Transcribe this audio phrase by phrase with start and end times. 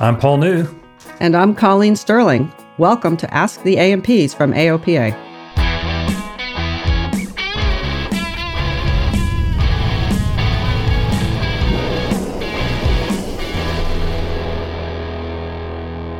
[0.00, 0.66] I'm Paul New.
[1.20, 2.52] And I'm Colleen Sterling.
[2.78, 5.14] Welcome to Ask the A&Ps from AOPA.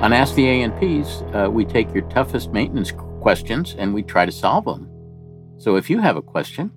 [0.02, 4.30] On Ask the A&Ps, uh, we take your toughest maintenance questions and we try to
[4.30, 4.88] solve them.
[5.58, 6.70] So if you have a question,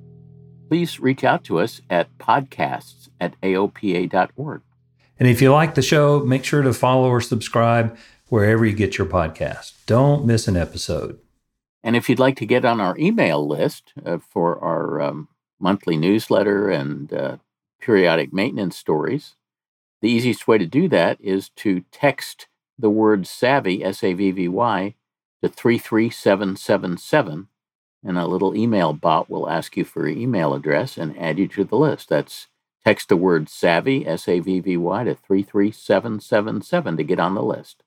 [0.67, 4.61] please reach out to us at podcasts at aopa.org.
[5.19, 7.97] And if you like the show, make sure to follow or subscribe
[8.29, 9.73] wherever you get your podcast.
[9.85, 11.19] Don't miss an episode.
[11.83, 15.29] And if you'd like to get on our email list uh, for our um,
[15.59, 17.37] monthly newsletter and uh,
[17.79, 19.35] periodic maintenance stories,
[20.01, 24.31] the easiest way to do that is to text the word savvy, S A V
[24.31, 24.95] V Y,
[25.41, 27.47] to 33777,
[28.03, 31.47] and a little email bot will ask you for your email address and add you
[31.47, 32.09] to the list.
[32.09, 32.47] That's
[32.87, 37.43] text the word savvy, S A V V Y, to 33777 to get on the
[37.43, 37.83] list.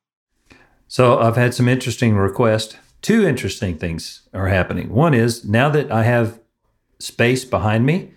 [0.89, 2.77] So I've had some interesting requests.
[3.01, 4.91] Two interesting things are happening.
[4.91, 6.39] One is now that I have
[6.99, 8.13] space behind me,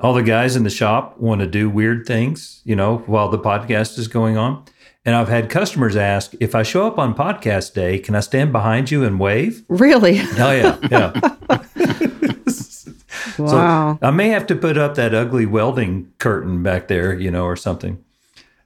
[0.00, 3.38] all the guys in the shop want to do weird things, you know, while the
[3.38, 4.64] podcast is going on.
[5.04, 8.50] And I've had customers ask if I show up on podcast day, can I stand
[8.50, 9.62] behind you and wave?
[9.68, 10.18] Really?
[10.20, 11.58] Oh yeah, yeah.
[13.38, 13.98] wow.
[14.00, 17.44] So I may have to put up that ugly welding curtain back there, you know,
[17.44, 18.02] or something.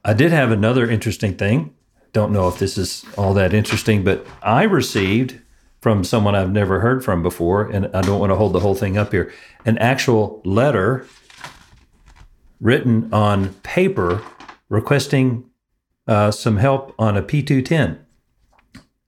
[0.05, 1.73] I did have another interesting thing.
[2.11, 5.39] Don't know if this is all that interesting, but I received
[5.81, 8.75] from someone I've never heard from before, and I don't want to hold the whole
[8.75, 9.33] thing up here,
[9.65, 11.05] an actual letter
[12.61, 14.21] written on paper
[14.69, 15.43] requesting
[16.07, 17.99] uh, some help on a P210.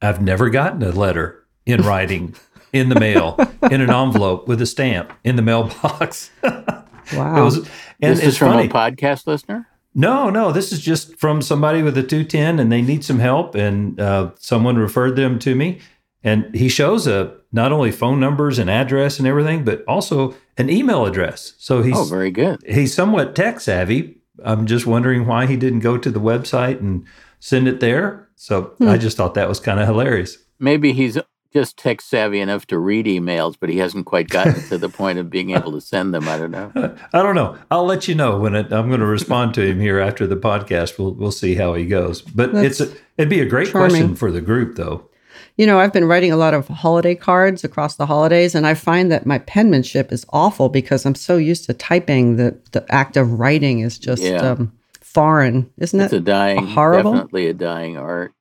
[0.01, 2.35] I've never gotten a letter in writing
[2.75, 3.37] in the mail
[3.71, 6.29] in an envelope with a stamp in the mailbox.
[6.43, 7.45] wow.
[7.45, 7.57] Was,
[8.01, 8.67] and this is from funny.
[8.67, 9.67] a podcast listener?
[9.93, 10.51] No, no.
[10.51, 13.55] This is just from somebody with a 210 and they need some help.
[13.55, 15.79] And uh, someone referred them to me.
[16.21, 20.69] And he shows a not only phone numbers and address and everything, but also an
[20.69, 21.53] email address.
[21.57, 22.61] So he's oh, very good.
[22.67, 24.17] He's somewhat tech savvy.
[24.43, 27.05] I'm just wondering why he didn't go to the website and
[27.39, 28.27] send it there.
[28.35, 28.89] So hmm.
[28.89, 30.37] I just thought that was kind of hilarious.
[30.59, 31.17] Maybe he's
[31.55, 35.17] just tech savvy enough to read emails, but he hasn't quite gotten to the point
[35.17, 36.27] of being able to send them.
[36.27, 36.69] I don't know.
[37.13, 37.57] I don't know.
[37.71, 40.35] I'll let you know when it, I'm going to respond to him here after the
[40.35, 40.99] podcast.
[40.99, 42.21] We'll we'll see how he goes.
[42.21, 43.91] But That's it's a, it'd be a great charming.
[43.91, 45.09] question for the group, though.
[45.55, 48.73] You know, I've been writing a lot of holiday cards across the holidays, and I
[48.73, 53.15] find that my penmanship is awful because I'm so used to typing that the act
[53.15, 54.41] of writing is just yeah.
[54.41, 56.17] um, foreign, isn't it's it?
[56.17, 58.33] It's a dying, horrible, definitely a dying art.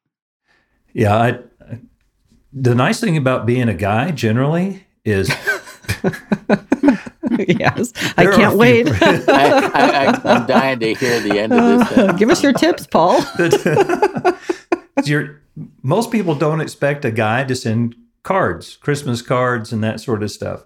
[0.92, 1.38] Yeah, I
[2.54, 5.28] the nice thing about being a guy generally is
[7.48, 8.88] yes, I can't wait.
[9.02, 11.98] I, am dying to hear the end of this.
[11.98, 13.20] Uh, give us your tips, Paul.
[15.04, 15.42] Your,
[15.82, 20.30] most people don't expect a guy to send cards, Christmas cards, and that sort of
[20.30, 20.64] stuff.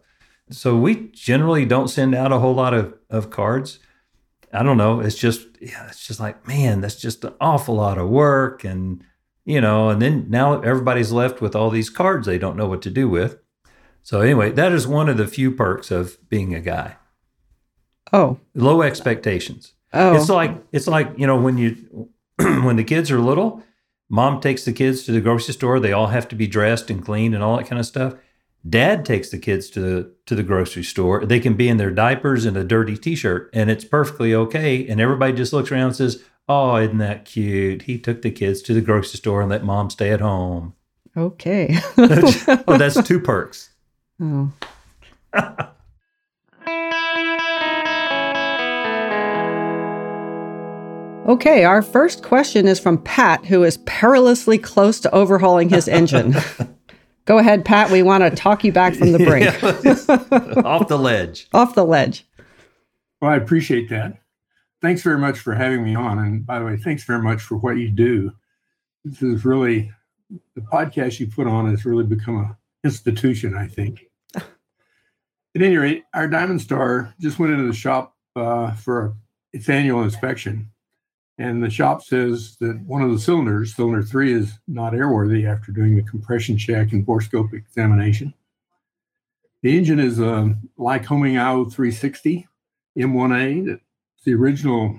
[0.50, 3.78] So we generally don't send out a whole lot of, of cards.
[4.52, 5.00] I don't know.
[5.00, 8.64] It's just, yeah, it's just like, man, that's just an awful lot of work.
[8.64, 9.02] And
[9.48, 12.82] you know, and then now everybody's left with all these cards they don't know what
[12.82, 13.38] to do with.
[14.02, 16.96] So anyway, that is one of the few perks of being a guy.
[18.12, 19.72] Oh, low expectations.
[19.94, 23.62] Oh, it's like it's like you know when you when the kids are little,
[24.10, 25.80] mom takes the kids to the grocery store.
[25.80, 28.16] They all have to be dressed and clean and all that kind of stuff.
[28.68, 31.24] Dad takes the kids to the to the grocery store.
[31.24, 34.86] They can be in their diapers and a dirty t-shirt, and it's perfectly okay.
[34.86, 37.82] And everybody just looks around and says, Oh, isn't that cute?
[37.82, 40.74] He took the kids to the grocery store and let mom stay at home.
[41.16, 41.78] Okay.
[41.98, 43.70] oh, that's two perks.
[44.20, 44.50] Oh.
[51.28, 56.34] okay, our first question is from Pat, who is perilously close to overhauling his engine.
[57.26, 57.92] Go ahead, Pat.
[57.92, 59.44] We want to talk you back from the brink.
[59.62, 61.46] yeah, off the ledge.
[61.54, 62.26] Off the ledge.
[63.20, 64.20] Well, I appreciate that.
[64.80, 66.18] Thanks very much for having me on.
[66.18, 68.32] And by the way, thanks very much for what you do.
[69.04, 69.90] This is really
[70.54, 74.06] the podcast you put on has really become an institution, I think.
[74.34, 74.44] At
[75.54, 79.16] any rate, our Diamond Star just went into the shop uh, for
[79.52, 80.70] its annual inspection.
[81.38, 85.70] And the shop says that one of the cylinders, cylinder three, is not airworthy after
[85.70, 88.34] doing the compression check and borescope examination.
[89.62, 92.46] The engine is a Lycoming IO 360
[92.96, 93.66] M1A.
[93.66, 93.82] That's
[94.28, 94.94] the original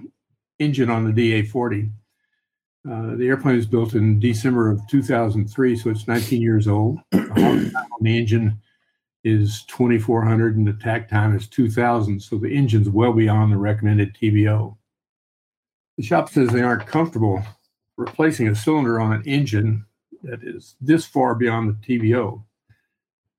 [0.57, 1.91] engine on the DA40.
[2.89, 6.97] Uh, the airplane was built in December of 2003, so it's 19 years old.
[7.11, 7.71] the
[8.03, 8.59] engine
[9.23, 14.15] is 2,400 and the takt time is 2,000, so the engine's well beyond the recommended
[14.15, 14.75] TBO.
[15.97, 17.43] The shop says they aren't comfortable
[17.97, 19.85] replacing a cylinder on an engine
[20.23, 22.41] that is this far beyond the TBO.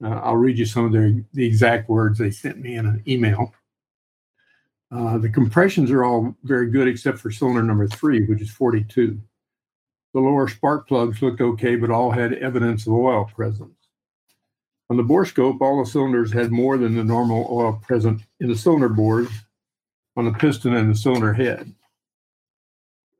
[0.04, 3.02] Uh, I'll read you some of their, the exact words they sent me in an
[3.08, 3.52] email.
[4.92, 9.20] Uh, the compressions are all very good except for cylinder number three, which is 42.
[10.12, 13.76] The lower spark plugs looked okay, but all had evidence of oil presence.
[14.88, 18.56] On the borescope, all the cylinders had more than the normal oil present in the
[18.56, 19.28] cylinder bores
[20.16, 21.72] on the piston and the cylinder head.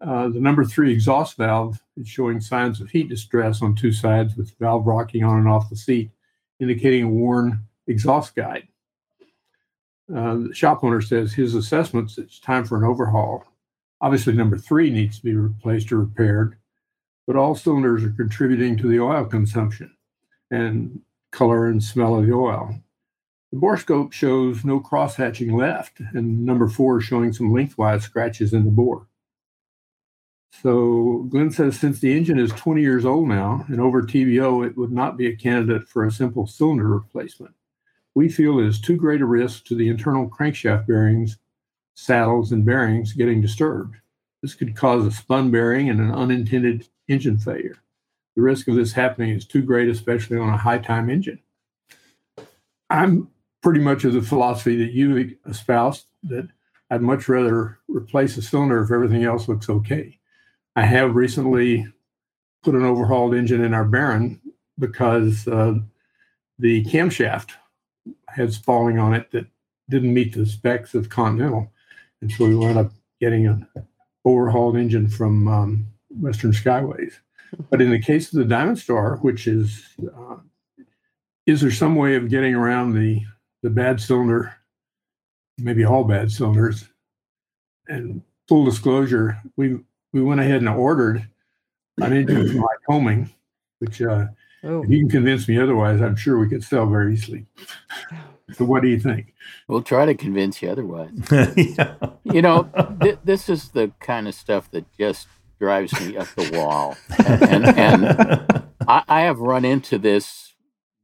[0.01, 4.35] Uh, the number three exhaust valve is showing signs of heat distress on two sides
[4.35, 6.11] with valve rocking on and off the seat,
[6.59, 8.67] indicating a worn exhaust guide.
[10.15, 13.45] Uh, the shop owner says his assessments it's time for an overhaul.
[14.01, 16.57] Obviously, number three needs to be replaced or repaired,
[17.27, 19.95] but all cylinders are contributing to the oil consumption
[20.51, 22.75] and color and smell of the oil.
[23.53, 28.53] The borescope shows no cross hatching left, and number four is showing some lengthwise scratches
[28.53, 29.07] in the bore.
[30.63, 34.77] So Glenn says since the engine is 20 years old now and over TBO, it
[34.77, 37.55] would not be a candidate for a simple cylinder replacement.
[38.15, 41.39] We feel is too great a risk to the internal crankshaft bearings,
[41.95, 43.97] saddles, and bearings getting disturbed.
[44.43, 47.77] This could cause a spun bearing and an unintended engine failure.
[48.37, 51.41] The risk of this happening is too great, especially on a high time engine.
[52.89, 53.29] I'm
[53.63, 56.49] pretty much of the philosophy that you espoused that
[56.91, 60.19] I'd much rather replace a cylinder if everything else looks okay.
[60.75, 61.87] I have recently
[62.63, 64.41] put an overhauled engine in our Baron
[64.79, 65.75] because uh,
[66.59, 67.51] the camshaft
[68.35, 69.47] has falling on it that
[69.89, 71.71] didn't meet the specs of Continental.
[72.21, 73.67] And so we wound up getting an
[74.25, 77.15] overhauled engine from um, Western Skyways.
[77.71, 79.85] But in the case of the Diamond Star, which is,
[80.17, 80.37] uh,
[81.47, 83.23] is there some way of getting around the
[83.63, 84.55] the bad cylinder,
[85.59, 86.89] maybe all bad cylinders?
[87.89, 89.81] And full disclosure, we
[90.13, 91.27] we went ahead and ordered
[91.99, 93.31] an engine from Lycoming,
[93.81, 94.27] which uh,
[94.65, 94.83] oh.
[94.83, 97.47] if you can convince me otherwise, I'm sure we could sell very easily.
[98.53, 99.35] So, what do you think?
[99.69, 101.13] We'll try to convince you otherwise.
[101.57, 101.95] yeah.
[102.25, 102.69] You know,
[103.01, 105.29] th- this is the kind of stuff that just
[105.61, 106.97] drives me up the wall.
[107.27, 110.55] And, and, and I, I, have run into this.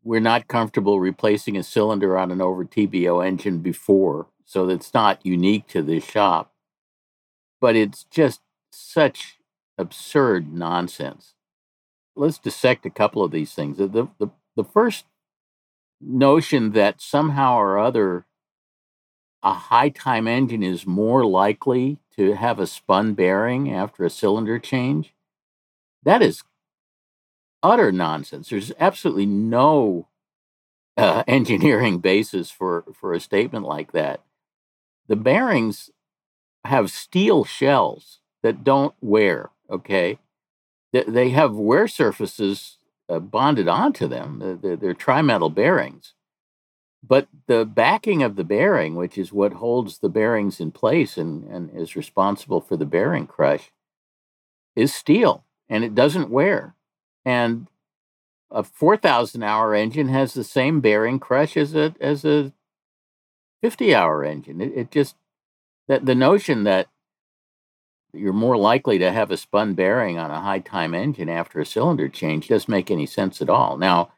[0.02, 5.24] We're not comfortable replacing a cylinder on an over TBO engine before, so that's not
[5.24, 6.52] unique to this shop.
[7.60, 9.38] But it's just such
[9.78, 11.35] absurd nonsense.
[12.16, 13.78] Let's dissect a couple of these things.
[13.78, 15.04] The, the, the first
[16.00, 18.26] notion that somehow or other
[19.42, 24.58] a high time engine is more likely to have a spun bearing after a cylinder
[24.58, 25.14] change,
[26.02, 26.42] that is
[27.62, 28.48] utter nonsense.
[28.48, 30.08] There's absolutely no
[30.96, 34.22] uh, engineering basis for, for a statement like that.
[35.08, 35.90] The bearings
[36.64, 40.18] have steel shells that don't wear, okay?
[41.04, 44.58] They have wear surfaces uh, bonded onto them.
[44.62, 46.14] They're, they're tri-metal bearings.
[47.06, 51.44] But the backing of the bearing, which is what holds the bearings in place and,
[51.44, 53.70] and is responsible for the bearing crush,
[54.74, 56.74] is steel and it doesn't wear.
[57.24, 57.68] And
[58.50, 62.52] a 4,000 hour engine has the same bearing crush as a, as a
[63.62, 64.60] 50 hour engine.
[64.60, 65.16] It, it just,
[65.88, 66.88] that the notion that
[68.16, 71.66] you're more likely to have a spun bearing on a high time engine after a
[71.66, 73.76] cylinder change doesn't make any sense at all.
[73.76, 74.12] Now,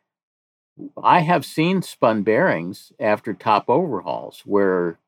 [1.02, 4.98] I have seen spun bearings after top overhauls where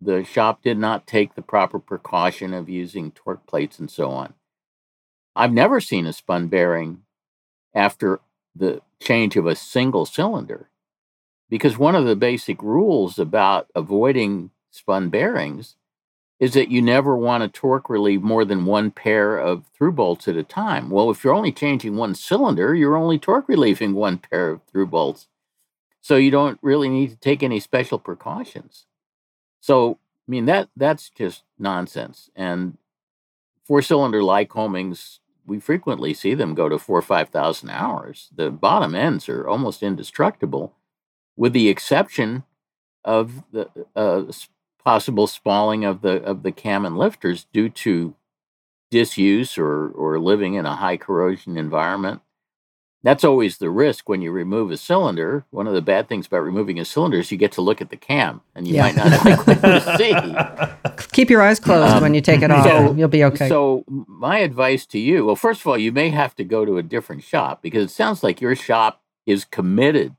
[0.00, 4.34] the shop did not take the proper precaution of using torque plates and so on.
[5.36, 7.02] I've never seen a spun bearing
[7.74, 8.20] after
[8.56, 10.68] the change of a single cylinder
[11.48, 15.76] because one of the basic rules about avoiding spun bearings
[16.40, 20.26] is that you never want to torque relieve more than one pair of through bolts
[20.26, 20.88] at a time.
[20.88, 24.86] Well, if you're only changing one cylinder, you're only torque relieving one pair of through
[24.86, 25.28] bolts.
[26.00, 28.86] So you don't really need to take any special precautions.
[29.60, 32.30] So, I mean, that that's just nonsense.
[32.34, 32.78] And
[33.66, 38.30] four cylinder Lycomings, we frequently see them go to four or 5,000 hours.
[38.34, 40.74] The bottom ends are almost indestructible,
[41.36, 42.44] with the exception
[43.04, 44.22] of the uh,
[44.84, 48.14] possible spalling of the of the cam and lifters due to
[48.90, 52.20] disuse or or living in a high corrosion environment.
[53.02, 55.46] That's always the risk when you remove a cylinder.
[55.50, 57.88] One of the bad things about removing a cylinder is you get to look at
[57.88, 58.82] the cam and you yeah.
[58.82, 61.06] might not like what you see.
[61.12, 62.66] Keep your eyes closed um, when you take it off.
[62.66, 63.48] So, You'll be okay.
[63.48, 66.76] So my advice to you, well, first of all, you may have to go to
[66.76, 70.14] a different shop because it sounds like your shop is committed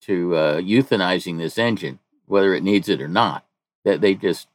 [0.00, 3.44] to uh, euthanizing this engine, whether it needs it or not
[3.84, 4.48] that they just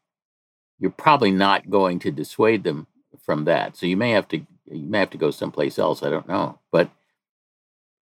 [0.80, 2.88] you're probably not going to dissuade them
[3.22, 3.77] from that.
[3.77, 6.03] So you may have to you may have to go someplace else.
[6.03, 6.89] I don't know, but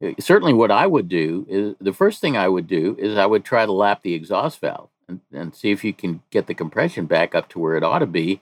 [0.04, 3.26] uh, certainly what I would do is the first thing I would do is I
[3.26, 6.54] would try to lap the exhaust valve and, and see if you can get the
[6.54, 8.42] compression back up to where it ought to be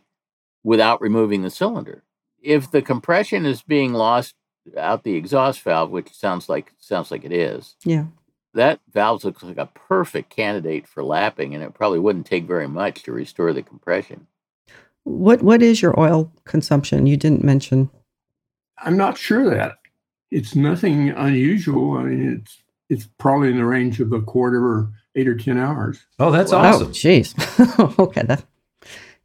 [0.64, 2.04] without removing the cylinder.
[2.42, 4.36] If the compression is being lost
[4.78, 8.06] out the exhaust valve, which sounds like sounds like it is, yeah,
[8.54, 12.68] that valve looks like a perfect candidate for lapping, and it probably wouldn't take very
[12.68, 14.28] much to restore the compression.
[15.04, 17.06] What what is your oil consumption?
[17.06, 17.90] You didn't mention.
[18.80, 19.78] I'm not sure that
[20.32, 21.98] it's nothing unusual.
[21.98, 25.58] I mean, it's it's probably in the range of a quarter or eight or ten
[25.58, 26.06] hours.
[26.20, 26.60] Oh, that's wow.
[26.60, 26.88] awesome.
[26.88, 28.00] Oh, jeez.
[28.00, 28.44] okay, that.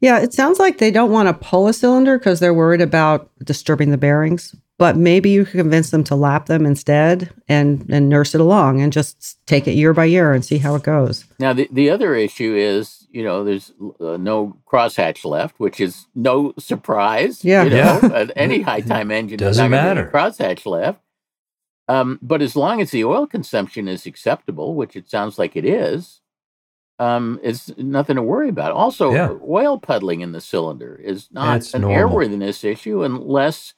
[0.01, 3.31] Yeah, it sounds like they don't want to pull a cylinder because they're worried about
[3.43, 8.09] disturbing the bearings but maybe you could convince them to lap them instead and and
[8.09, 11.25] nurse it along and just take it year by year and see how it goes
[11.39, 16.07] now the, the other issue is you know there's uh, no crosshatch left which is
[16.15, 18.27] no surprise yeah, you know, yeah.
[18.35, 21.01] any high time engine doesn't matter crosshatch left
[21.87, 25.65] um, but as long as the oil consumption is acceptable which it sounds like it
[25.65, 26.21] is
[26.97, 28.71] um, it's nothing to worry about.
[28.71, 29.35] Also, yeah.
[29.45, 32.09] oil puddling in the cylinder is not That's an normal.
[32.09, 33.73] airworthiness issue unless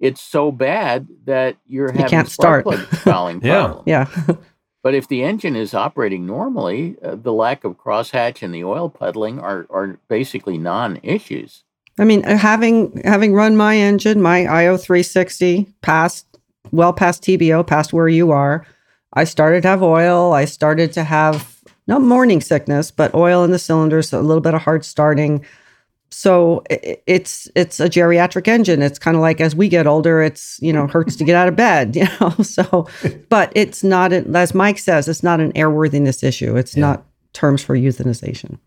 [0.00, 2.64] it's so bad that you're having you can't start.
[2.64, 3.80] fouling yeah.
[3.86, 4.08] yeah.
[4.82, 8.88] But if the engine is operating normally uh, the lack of crosshatch and the oil
[8.88, 11.64] puddling are are basically non-issues.
[11.98, 16.26] I mean uh, having having run my engine my io 360 past
[16.72, 18.66] well past tbo past where you are.
[19.12, 20.32] I started to have oil.
[20.32, 24.54] I started to have not morning sickness but oil in the cylinders a little bit
[24.54, 25.44] of hard starting
[26.10, 28.82] so it's it's a geriatric engine.
[28.82, 31.48] It's kind of like as we get older it's you know hurts to get out
[31.48, 32.30] of bed you know?
[32.42, 32.88] So
[33.28, 36.56] but it's not an, as mike says it's not an airworthiness issue.
[36.56, 36.80] It's yeah.
[36.80, 38.58] not terms for euthanization.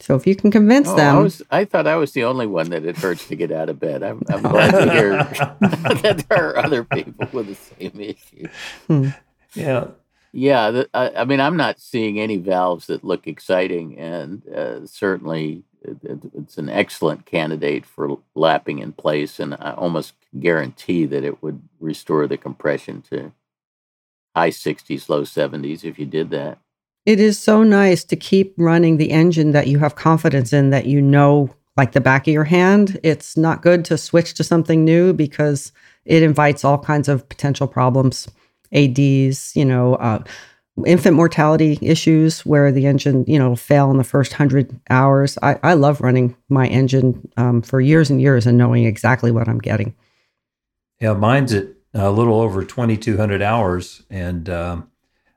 [0.00, 2.46] So if you can convince oh, them I, was, I, thought i was the only
[2.46, 4.02] one that it hurts to get out of bed.
[4.02, 5.10] I'm, I'm glad to hear
[5.60, 8.48] that there are other people with the same issue.
[8.86, 9.08] Hmm.
[9.54, 9.88] yeah.
[10.32, 14.86] Yeah the, I, I, mean i'm not seeing any valves that look exciting and uh,
[14.86, 21.42] certainly it's an excellent candidate for lapping in place, and I almost guarantee that it
[21.42, 23.32] would restore the compression to
[24.34, 26.58] high 60s, low 70s if you did that.
[27.04, 30.86] It is so nice to keep running the engine that you have confidence in, that
[30.86, 33.00] you know like the back of your hand.
[33.02, 35.72] It's not good to switch to something new because
[36.04, 38.28] it invites all kinds of potential problems,
[38.72, 39.94] ADs, you know.
[39.96, 40.22] Uh,
[40.86, 45.38] infant mortality issues where the engine, you know, fail in the first hundred hours.
[45.42, 49.48] I, I love running my engine um, for years and years and knowing exactly what
[49.48, 49.94] I'm getting.
[51.00, 54.90] Yeah, mine's at a little over 2,200 hours, and um,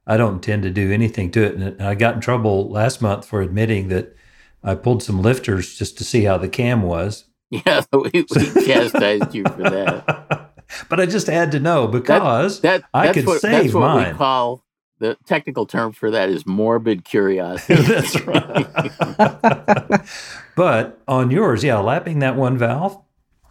[0.07, 1.55] I don't intend to do anything to it.
[1.55, 4.15] And I got in trouble last month for admitting that
[4.63, 7.25] I pulled some lifters just to see how the cam was.
[7.51, 10.51] Yeah, we, we chastised you for that.
[10.89, 13.81] but I just had to know because that, that, I could what, save that's what
[13.81, 14.11] mine.
[14.13, 14.64] We call
[14.99, 17.81] the technical term for that is morbid curiosity.
[17.87, 20.01] That's right.
[20.55, 23.01] but on yours, yeah, lapping that one valve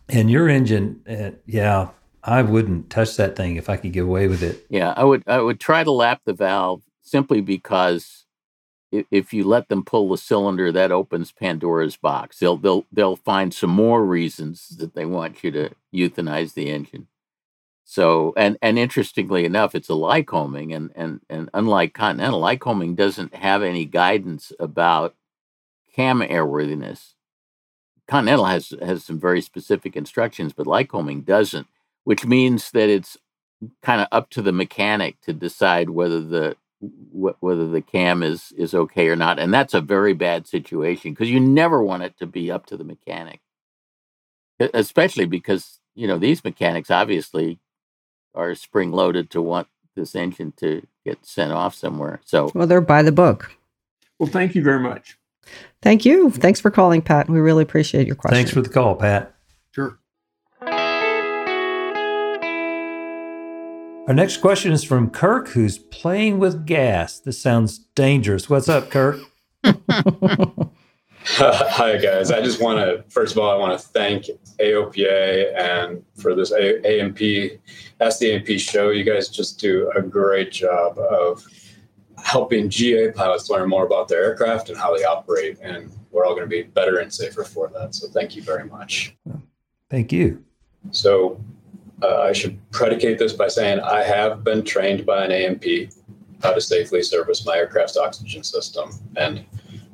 [0.08, 1.90] and your engine, uh, yeah,
[2.22, 4.66] I wouldn't touch that thing if I could get away with it.
[4.70, 5.22] Yeah, I would.
[5.26, 8.24] I would try to lap the valve simply because
[9.10, 12.38] if you let them pull the cylinder, that opens Pandora's box.
[12.38, 17.08] They'll they'll they'll find some more reasons that they want you to euthanize the engine.
[17.84, 23.34] So, and and interestingly enough, it's a Lycoming, and and and unlike Continental, Lycoming doesn't
[23.34, 25.14] have any guidance about
[25.94, 27.14] cam airworthiness.
[28.08, 31.66] Continental has has some very specific instructions, but Lycoming doesn't,
[32.04, 33.18] which means that it's
[33.82, 38.52] kind of up to the mechanic to decide whether the wh- whether the cam is
[38.56, 42.18] is okay or not, and that's a very bad situation because you never want it
[42.18, 43.40] to be up to the mechanic,
[44.74, 47.58] especially because you know these mechanics obviously
[48.34, 52.20] are spring loaded to want this engine to get sent off somewhere.
[52.24, 53.52] So well, they're by the book.
[54.18, 55.18] Well, thank you very much.
[55.82, 56.30] Thank you.
[56.30, 57.28] Thanks for calling, Pat.
[57.28, 58.36] We really appreciate your question.
[58.36, 59.34] Thanks for the call, Pat.
[59.72, 59.98] Sure.
[64.06, 67.18] Our next question is from Kirk, who's playing with gas.
[67.18, 68.50] This sounds dangerous.
[68.50, 69.18] What's up, Kirk?
[71.36, 72.30] Hi guys.
[72.30, 74.26] I just want to first of all I want to thank
[74.60, 77.58] AOPA and for this A&P
[77.98, 78.90] A&P show.
[78.90, 81.42] You guys just do a great job of
[82.22, 86.34] helping GA pilots learn more about their aircraft and how they operate, and we're all
[86.34, 87.94] going to be better and safer for that.
[87.94, 89.16] So thank you very much.
[89.88, 90.44] Thank you.
[90.90, 91.42] So
[92.02, 95.88] uh, I should predicate this by saying I have been trained by an A&P
[96.42, 99.46] how to safely service my aircraft's oxygen system, and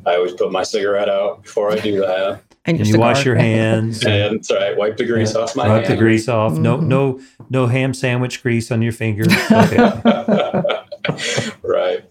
[0.07, 2.43] I always put my cigarette out before I do that.
[2.67, 4.05] And, And you wash your hands.
[4.07, 6.57] And that's right, wipe the grease off my Wipe the grease off.
[6.59, 6.87] No, Mhm.
[6.87, 9.29] no, no ham sandwich grease on your fingers.
[9.53, 10.63] Okay.
[11.63, 12.05] right.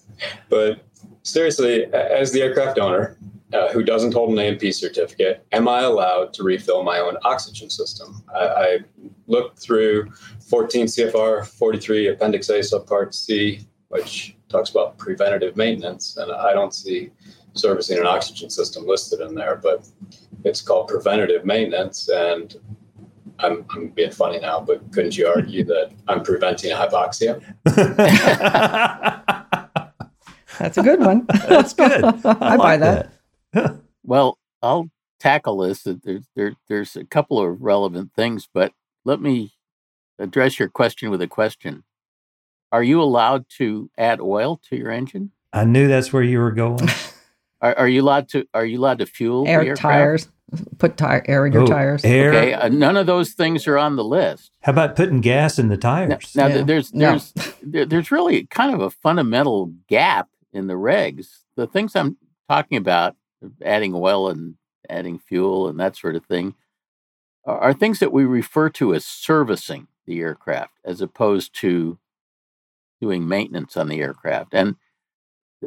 [0.49, 0.81] But
[1.23, 3.17] seriously, as the aircraft owner
[3.53, 7.69] uh, who doesn't hold an A&P certificate, am I allowed to refill my own oxygen
[7.69, 8.23] system?
[8.35, 8.79] I, I
[9.27, 10.11] looked through
[10.49, 16.73] 14 CFR 43 Appendix A Subpart C, which talks about preventative maintenance, and I don't
[16.73, 17.09] see
[17.53, 19.87] servicing an oxygen system listed in there, but
[20.43, 22.09] it's called preventative maintenance.
[22.09, 22.55] And
[23.39, 27.41] I'm, I'm being funny now, but couldn't you argue that I'm preventing hypoxia?
[30.59, 31.25] That's a good one.
[31.47, 32.03] That's good.
[32.03, 33.11] I, I, buy like that.
[34.03, 34.89] Well, I'll
[35.19, 35.83] tackle this.
[35.83, 38.73] There's there, there's a couple of relevant things, but
[39.05, 39.51] let me
[40.17, 41.83] address your question with a question.
[42.71, 45.31] Are you allowed to add oil to your engine?
[45.53, 46.89] I knew that's where you were going.
[47.61, 48.45] Are, are you allowed to?
[48.53, 49.81] Are you allowed to fuel Air aircraft?
[49.81, 50.29] tires.
[50.79, 52.03] Put tire air in your Oh, tires.
[52.03, 52.29] Air.
[52.33, 54.49] Okay, uh, none of those things are on the list.
[54.61, 56.35] How about putting gas in the tires?
[56.35, 56.63] now Yeah.
[56.63, 57.09] there's No.
[57.11, 61.27] there's there, there's really kind of a fundamental gap in the regs.
[61.55, 62.17] The things I'm
[62.49, 63.15] talking about,
[63.63, 64.55] adding oil and
[64.89, 66.55] adding fuel and that sort of thing,
[67.45, 71.99] are, are things that we refer to as servicing the aircraft, as opposed to
[72.99, 74.55] doing maintenance on the aircraft.
[74.55, 74.77] And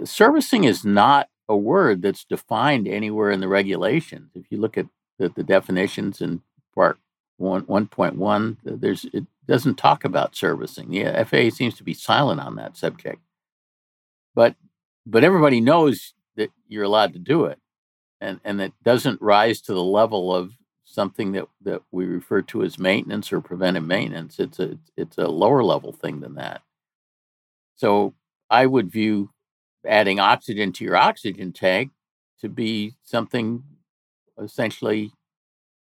[0.05, 4.31] servicing is not a word that's defined anywhere in the regulations.
[4.35, 4.87] If you look at
[5.19, 6.43] the, the definitions in
[6.75, 6.99] part
[7.37, 10.91] one one point one, uh, there's it doesn't talk about servicing.
[10.91, 13.21] The FAA seems to be silent on that subject.
[14.35, 14.57] But
[15.07, 17.59] but everybody knows that you're allowed to do it,
[18.21, 20.53] and and it doesn't rise to the level of
[20.85, 24.39] something that that we refer to as maintenance or preventive maintenance.
[24.39, 26.63] It's a it's a lower level thing than that.
[27.75, 28.15] So
[28.51, 29.31] I would view
[29.87, 31.91] adding oxygen to your oxygen tank
[32.41, 33.63] to be something
[34.41, 35.13] essentially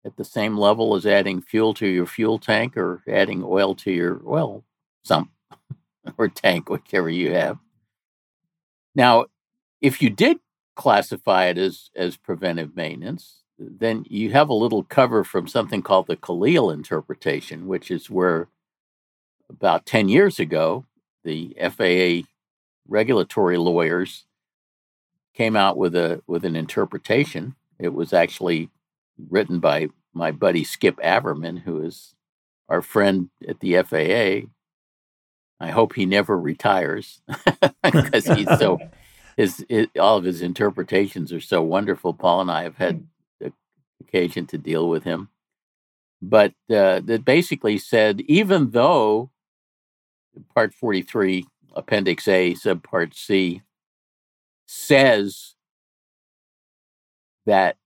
[0.05, 3.91] at the same level as adding fuel to your fuel tank or adding oil to
[3.91, 4.65] your oil
[5.05, 5.31] sump
[6.19, 7.59] or tank, whichever you have.
[8.95, 9.27] Now,
[9.81, 10.39] if you did
[10.77, 16.07] classify it as, as preventive maintenance, then you have a little cover from something called
[16.07, 18.49] the Coleal interpretation, which is where
[19.51, 20.87] about 10 years ago,
[21.25, 22.27] the FAA
[22.91, 24.27] regulatory lawyers
[25.35, 27.55] came out with a with an interpretation.
[27.79, 28.69] It was actually
[29.31, 32.15] written by my buddy Skip Averman, who is
[32.69, 34.49] our friend at the FAA.
[35.63, 37.23] I hope he never retires
[37.83, 38.79] because he's so
[39.37, 42.13] his, his all of his interpretations are so wonderful.
[42.13, 43.07] Paul and I have had
[43.41, 43.53] the
[44.03, 45.29] occasion to deal with him,
[46.21, 49.31] but uh, that basically said even though
[50.55, 53.63] Part forty three, Appendix A, Subpart C
[54.67, 55.55] says
[57.47, 57.77] that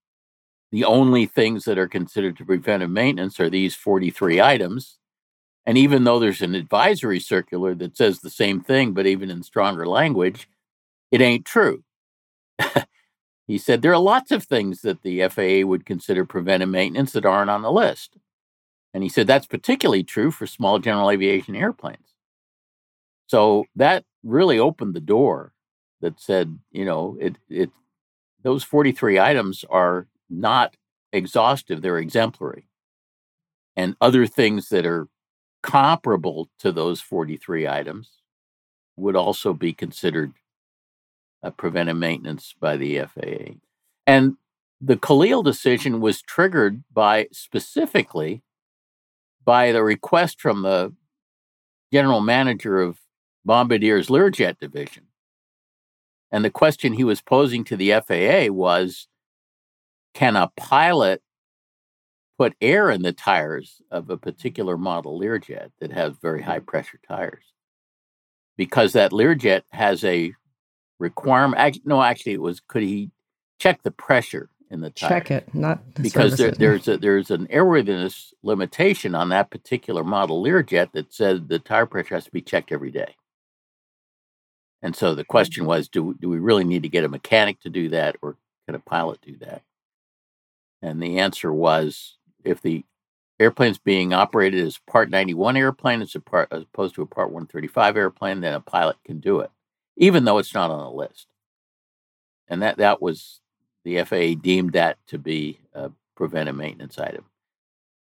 [0.72, 4.98] the only things that are considered to preventive maintenance are these 43 items.
[5.66, 9.42] And even though there's an advisory circular that says the same thing, but even in
[9.42, 10.48] stronger language,
[11.10, 11.84] it ain't true.
[13.46, 17.24] he said there are lots of things that the FAA would consider preventive maintenance that
[17.24, 18.16] aren't on the list.
[18.92, 22.13] And he said that's particularly true for small general aviation airplanes.
[23.34, 25.54] So that really opened the door
[26.00, 27.68] that said, you know, it it
[28.44, 30.76] those 43 items are not
[31.12, 32.68] exhaustive, they're exemplary.
[33.74, 35.08] And other things that are
[35.64, 38.08] comparable to those 43 items
[38.96, 40.34] would also be considered
[41.42, 43.54] a preventive maintenance by the FAA.
[44.06, 44.36] And
[44.80, 48.44] the Coleal decision was triggered by specifically
[49.44, 50.94] by the request from the
[51.92, 53.00] general manager of
[53.46, 55.04] Bombardier's Learjet division
[56.32, 59.08] And the question he was posing to the FAA was
[60.14, 61.22] can a pilot
[62.38, 66.66] put air in the tires of a particular model Learjet that has very high mm-hmm.
[66.66, 67.44] pressure tires?
[68.56, 70.32] Because that Learjet has a
[70.98, 71.80] requirement.
[71.84, 73.10] No, actually, it was could he
[73.58, 75.08] check the pressure in the tire?
[75.08, 80.42] Check it, not because there, there's a, there's an airworthiness limitation on that particular model
[80.42, 83.16] Learjet that said the tire pressure has to be checked every day.
[84.84, 87.70] And so the question was, do do we really need to get a mechanic to
[87.70, 89.62] do that, or can a pilot do that?
[90.82, 92.84] And the answer was, if the
[93.40, 97.96] airplane's being operated as Part 91 airplane as, part, as opposed to a Part 135
[97.96, 99.50] airplane, then a pilot can do it,
[99.96, 101.28] even though it's not on the list.
[102.46, 103.40] And that that was
[103.84, 107.24] the FAA deemed that to be a preventive maintenance item.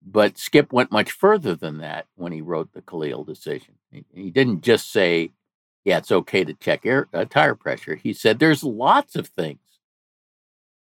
[0.06, 3.76] But Skip went much further than that when he wrote the Coleal decision.
[3.90, 5.32] He, he didn't just say,
[5.88, 7.96] yeah, it's okay to check air, uh, tire pressure.
[7.96, 9.62] He said there's lots of things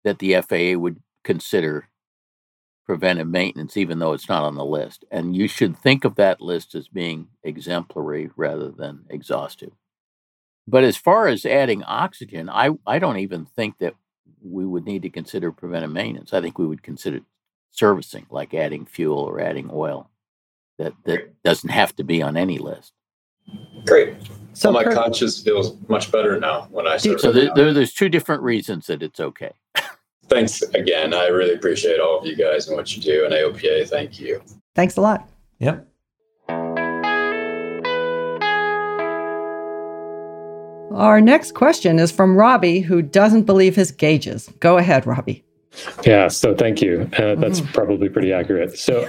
[0.05, 1.89] that the FAA would consider
[2.85, 5.03] preventive maintenance, even though it's not on the list.
[5.11, 9.73] And you should think of that list as being exemplary rather than exhaustive.
[10.65, 13.95] But as far as adding oxygen, I, I don't even think that
[14.41, 16.31] we would need to consider preventive maintenance.
[16.31, 17.19] I think we would consider
[17.71, 20.09] servicing, like adding fuel or adding oil.
[20.77, 22.93] That that doesn't have to be on any list.
[23.85, 24.15] Great.
[24.53, 26.97] So well, my conscience feels much better now when I.
[26.97, 29.51] So there, there, there's two different reasons that it's okay.
[30.27, 31.13] Thanks again.
[31.13, 33.25] I really appreciate all of you guys and what you do.
[33.25, 34.41] And AOPA, thank you.
[34.73, 35.29] Thanks a lot.
[35.59, 35.87] Yep.
[40.95, 44.49] Our next question is from Robbie, who doesn't believe his gauges.
[44.61, 45.44] Go ahead, Robbie.
[46.05, 47.09] Yeah, so thank you.
[47.17, 47.71] Uh, that's mm-hmm.
[47.73, 48.77] probably pretty accurate.
[48.77, 49.07] So,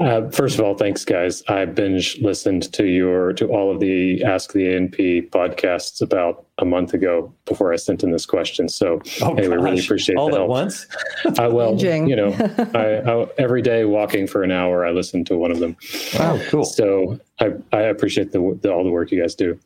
[0.00, 1.42] uh, first of all, thanks, guys.
[1.48, 6.64] I binge listened to your to all of the Ask the A&P podcasts about a
[6.64, 8.68] month ago before I sent in this question.
[8.68, 9.64] So, oh, anyway, gosh.
[9.64, 10.50] really appreciate all the at help.
[10.50, 10.86] once.
[11.24, 12.32] uh, well, you know,
[12.74, 15.76] I, I, every day walking for an hour, I listen to one of them.
[16.18, 16.64] Wow, cool.
[16.64, 19.58] So I, I appreciate the, the, all the work you guys do.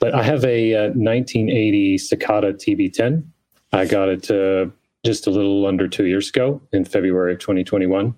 [0.00, 3.24] But I have a uh, 1980 Socata TB10.
[3.72, 4.70] I got it to
[5.04, 8.14] just a little under two years ago in February of 2021.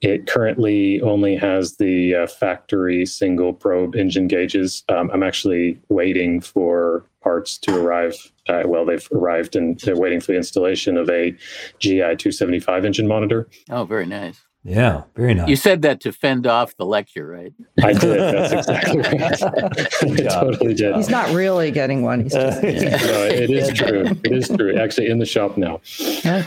[0.00, 4.82] It currently only has the uh, factory single probe engine gauges.
[4.88, 8.14] Um, I'm actually waiting for parts to arrive.
[8.48, 11.32] Uh, well, they've arrived and they're waiting for the installation of a
[11.80, 13.46] GI 275 engine monitor.
[13.68, 14.40] Oh, very nice.
[14.62, 15.48] Yeah, very nice.
[15.48, 17.52] You said that to fend off the lecture, right?
[17.82, 18.20] I did.
[18.20, 19.42] That's exactly right.
[19.42, 20.96] I totally did.
[20.96, 22.20] He's not really getting one.
[22.20, 22.96] He's just, yeah.
[22.96, 24.04] no, it is true.
[24.22, 24.78] It is true.
[24.78, 25.80] Actually, in the shop now.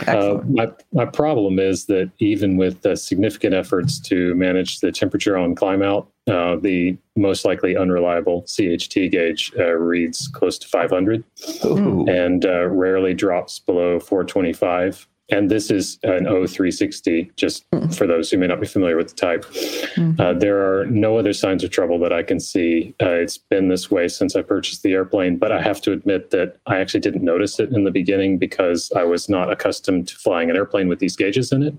[0.06, 5.36] uh, my my problem is that even with uh, significant efforts to manage the temperature
[5.36, 11.24] on climb out, uh, the most likely unreliable CHT gauge uh, reads close to 500
[11.64, 12.08] Ooh.
[12.08, 17.90] and uh, rarely drops below 425 and this is an O360, just mm-hmm.
[17.90, 19.44] for those who may not be familiar with the type.
[19.44, 20.20] Mm-hmm.
[20.20, 22.94] Uh, there are no other signs of trouble that I can see.
[23.00, 26.30] Uh, it's been this way since I purchased the airplane, but I have to admit
[26.30, 30.16] that I actually didn't notice it in the beginning because I was not accustomed to
[30.16, 31.74] flying an airplane with these gauges in it.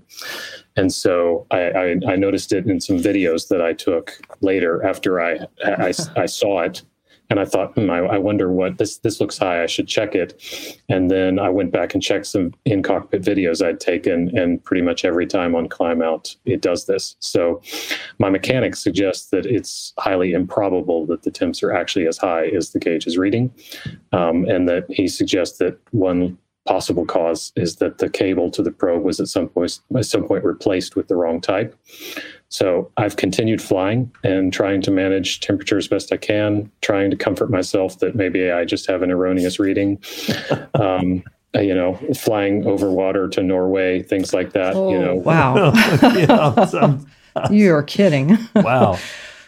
[0.74, 5.20] And so I, I, I noticed it in some videos that I took later after
[5.20, 6.82] I, I, I saw it
[7.28, 9.62] and I thought, hmm, I, I, wonder what this this looks high.
[9.62, 10.40] I should check it.
[10.88, 14.82] And then I went back and checked some in cockpit videos I'd taken, and pretty
[14.82, 17.16] much every time on climb out, it does this.
[17.20, 17.60] So
[18.18, 22.70] my mechanic suggests that it's highly improbable that the temps are actually as high as
[22.70, 23.52] the gauge is reading,
[24.12, 28.72] um, and that he suggests that one possible cause is that the cable to the
[28.72, 31.74] probe was at some point at some point replaced with the wrong type.
[32.48, 37.16] So I've continued flying and trying to manage temperature as best I can, trying to
[37.16, 40.00] comfort myself that maybe I just have an erroneous reading.
[40.74, 44.74] um, you know, flying over water to Norway, things like that.
[44.74, 45.72] Oh, you know, wow.
[47.50, 48.38] you are kidding.
[48.54, 48.98] wow.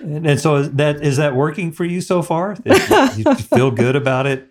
[0.00, 2.56] And so is that is that working for you so far?
[2.64, 4.48] You feel good about it?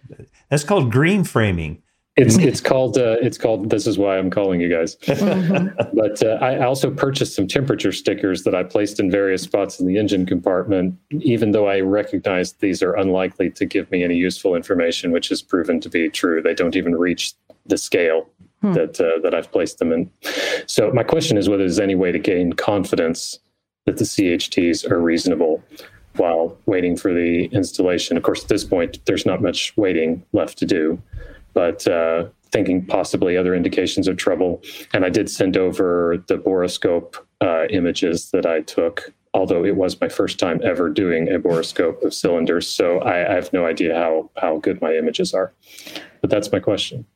[0.49, 1.81] That's called green framing.
[2.17, 3.69] It's it's called uh, it's called.
[3.69, 4.95] This is why I'm calling you guys.
[4.95, 5.67] Mm-hmm.
[5.93, 9.86] but uh, I also purchased some temperature stickers that I placed in various spots in
[9.86, 10.97] the engine compartment.
[11.12, 15.43] Even though I recognize these are unlikely to give me any useful information, which has
[15.43, 16.41] proven to be true.
[16.41, 17.34] They don't even reach
[17.67, 18.27] the scale
[18.62, 18.73] hmm.
[18.73, 20.10] that uh, that I've placed them in.
[20.65, 23.38] So my question is whether there's any way to gain confidence
[23.86, 25.63] that the CHTs are reasonable
[26.15, 28.17] while waiting for the installation.
[28.17, 30.99] Of course, at this point, there's not much waiting left to do
[31.57, 34.61] but uh, thinking possibly other indications of trouble.
[34.93, 39.99] And I did send over the boroscope uh, images that I took, although it was
[39.99, 42.69] my first time ever doing a boroscope of cylinders.
[42.69, 45.51] So I, I have no idea how, how good my images are.
[46.21, 47.07] but that's my question.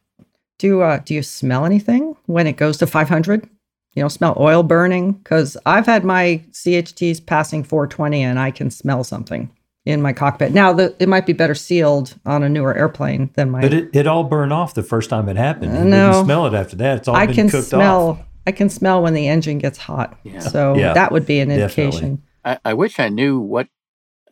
[0.58, 3.48] Do uh, do you smell anything when it goes to 500?
[3.94, 8.72] You know, smell oil burning because I've had my CHTs passing 420 and I can
[8.72, 9.52] smell something
[9.86, 10.54] in my cockpit.
[10.54, 13.62] Now, the, it might be better sealed on a newer airplane than my.
[13.62, 15.74] But it, it all burned off the first time it happened.
[15.74, 16.12] You no.
[16.12, 16.98] didn't smell it after that.
[17.00, 18.10] It's all I been can cooked smell.
[18.10, 18.20] off.
[18.46, 20.18] I can smell when the engine gets hot.
[20.24, 20.40] Yeah.
[20.40, 21.84] So Yeah, that would be an definitely.
[21.86, 22.24] indication.
[22.44, 23.68] I, I wish I knew what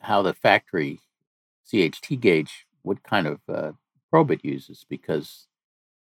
[0.01, 0.99] how the factory
[1.71, 3.71] CHT gauge what kind of uh,
[4.09, 5.47] probe it uses because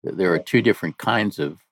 [0.03, 1.64] there are two different kinds of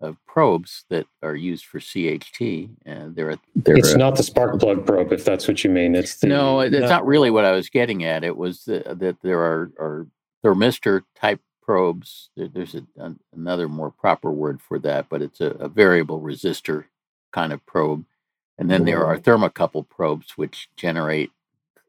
[0.00, 4.22] of probes that are used for CHT, and there are there It's are, not the
[4.22, 5.94] spark plug probe, if that's what you mean.
[5.94, 6.88] It's the no, it's No.
[6.88, 8.24] not really what I was getting at.
[8.24, 10.06] It was the, that there are, are
[10.44, 12.30] thermistor type probes.
[12.36, 16.20] There, there's a, an, another more proper word for that, but it's a, a variable
[16.20, 16.84] resistor
[17.32, 18.04] kind of probe.
[18.58, 21.30] And then there are thermocouple probes, which generate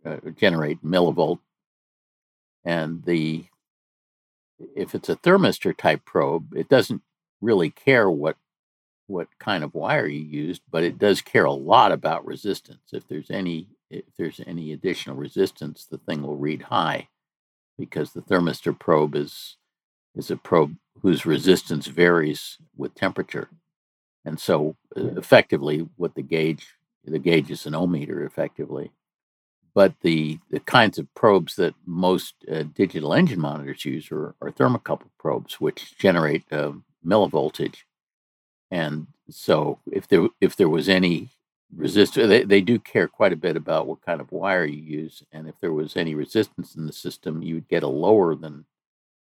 [0.06, 1.39] uh, generate millivolt.
[2.65, 3.46] And the
[4.76, 7.02] if it's a thermistor type probe, it doesn't
[7.41, 8.38] really care what
[9.08, 12.82] what kind of wire you used, but it does care a lot about resistance.
[12.93, 17.10] If there's any if there's any additional resistance, the thing will read high
[17.78, 19.58] because the thermistor probe is
[20.15, 23.50] is a probe whose resistance varies with temperature.
[24.26, 26.67] And so uh, effectively what the gauge
[27.06, 28.91] the gauge is an ohmmeter effectively.
[29.73, 34.52] But the, the kinds of probes that most uh, digital engine monitors use are, are
[34.52, 36.73] thermocouple probes, which generate uh,
[37.05, 37.77] millivoltage.
[38.71, 41.29] And so if there if there was any
[41.75, 45.23] resistor, they, they do care quite a bit about what kind of wire you use.
[45.31, 48.65] And if there was any resistance in the system, you would get a lower than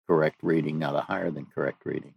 [0.07, 2.15] correct reading, not a higher than correct reading.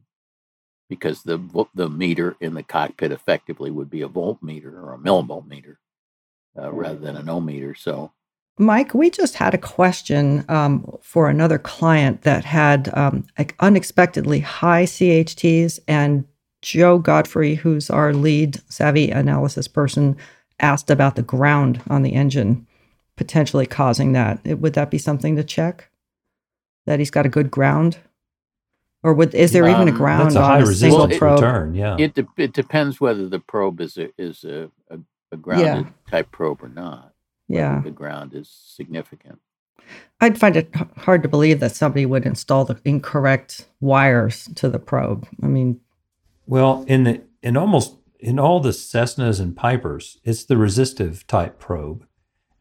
[0.89, 5.77] Because the the meter in the cockpit effectively would be a voltmeter or a millivoltmeter
[6.57, 7.77] uh, rather than an ohmmeter.
[7.77, 8.11] So
[8.59, 13.25] Mike, we just had a question um, for another client that had um,
[13.59, 16.25] unexpectedly high CHTs, and
[16.63, 20.17] Joe Godfrey, who's our lead savvy analysis person,
[20.59, 22.65] asked about the ground on the engine
[23.15, 24.39] potentially causing that.
[24.43, 25.89] It- Would that be something to check?
[26.87, 27.97] That he's got a good ground,
[29.03, 31.19] or would is there even a Um, ground That's a on high a single resistance
[31.19, 31.39] probe?
[31.41, 31.73] return.
[31.75, 31.97] Yeah.
[31.99, 34.97] It de- it depends whether the probe is a is a, a,
[35.33, 37.13] a grounded type probe or not.
[37.47, 39.39] Whether Yeah, the ground is significant.
[40.19, 44.79] I'd find it hard to believe that somebody would install the incorrect wires to the
[44.79, 45.27] probe.
[45.41, 45.79] I mean,
[46.45, 51.59] Well, in the in almost in all the Cessnas and Pipers, it's the resistive type
[51.59, 52.05] probe,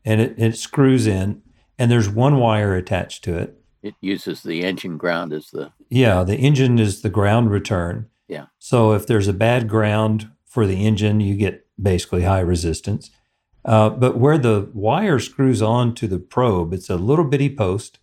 [0.05, 1.43] and it, it screws in,
[1.79, 3.59] and there's one wire attached to it.
[3.83, 8.09] It uses the engine ground as the Yeah, the engine is the ground return.
[8.29, 8.47] Yeah.
[8.59, 13.11] So if there's a bad ground for the engine, you get basically high resistance.
[13.67, 17.99] Uh, but where the wire screws on to the probe, it's a little bitty post,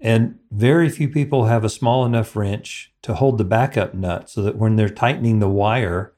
[0.00, 4.42] and very few people have a small enough wrench to hold the backup nut so
[4.42, 6.14] that when they're tightening the wire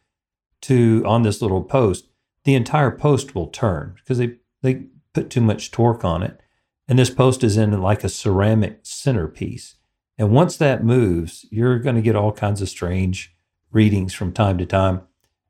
[0.63, 2.09] to on this little post,
[2.45, 6.41] the entire post will turn because they they put too much torque on it.
[6.89, 9.75] And this post is in like a ceramic centerpiece.
[10.17, 13.35] And once that moves, you're going to get all kinds of strange
[13.73, 15.03] readings from time to time.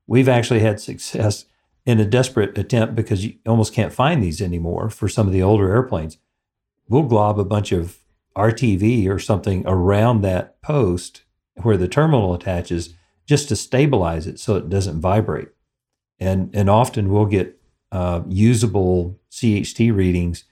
[0.07, 1.45] We've actually had success
[1.87, 5.43] in a desperate attempt because you almost can't find these anymore for some of the
[5.43, 6.19] older airplanes.
[6.89, 7.99] We'll glob a bunch of
[8.37, 11.23] RTV or something around that post
[11.63, 12.95] where the terminal attaches
[13.25, 15.49] just to stabilize it so it doesn't vibrate.
[16.19, 17.59] And, and often we'll get
[17.93, 20.45] uh, usable CHT readings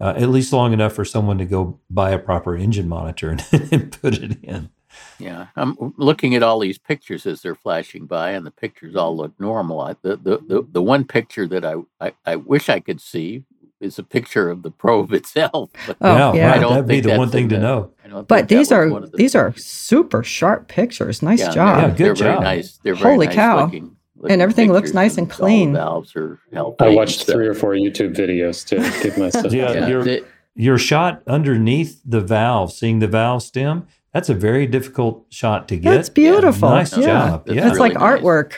[0.00, 3.44] uh, at least long enough for someone to go buy a proper engine monitor and,
[3.72, 4.70] and put it in.
[5.18, 5.46] Yeah.
[5.56, 9.20] I'm looking at all these pictures as they're flashing by, and the pictures all mm-hmm.
[9.22, 9.80] look normal.
[9.80, 13.44] I, the, the the the one picture that I, I I wish I could see
[13.80, 15.70] is a picture of the probe itself.
[15.86, 16.48] But Oh, yeah.
[16.48, 17.92] I right, don't that'd be think the one thing to the- know.
[18.26, 21.22] But these are the these are super sharp pictures.
[21.22, 21.78] Nice Yeah, job.
[21.78, 22.78] Yeah, They're, good they're very nice.
[22.82, 23.64] They're very Holy nice cow.
[23.66, 25.72] Looking, looking everything looks nice and all the clean.
[25.74, 26.84] valves are healthy.
[26.84, 27.34] I watched stuff.
[27.34, 29.52] three or four YouTube videos to give myself.
[29.52, 30.24] Yeah, Yeah, you're- the-
[30.56, 35.76] Your shot underneath the valve, seeing the valve stem, that's a very difficult shot to
[35.76, 35.90] get.
[35.94, 36.70] That's beautiful.
[36.70, 37.06] Nice Yeah.
[37.06, 37.46] job.
[37.46, 37.64] That's yeah.
[37.64, 38.20] That's really like nice.
[38.22, 38.52] artwork.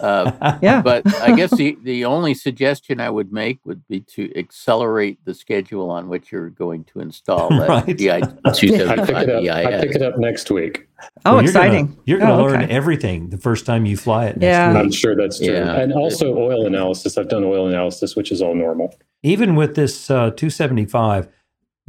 [0.00, 0.82] uh, Yeah.
[0.82, 5.34] but I guess the, the only suggestion I would make would be to accelerate the
[5.34, 7.96] schedule on which you're going to install that Right.
[7.96, 9.56] DI I pick it up.
[9.56, 10.88] I pick it up next week.
[11.24, 11.96] Oh, Well, exciting.
[12.06, 12.72] You're going to Oh, learn okay.
[12.72, 14.36] everything the first time you fly it.
[14.36, 14.72] Next Yeah.
[14.72, 14.82] week.
[14.82, 15.54] I'm sure that's true.
[15.54, 15.76] Yeah.
[15.80, 17.16] And also oil analysis.
[17.16, 18.94] I've done oil analysis, which is all normal.
[19.22, 21.28] Even with this uh, 275,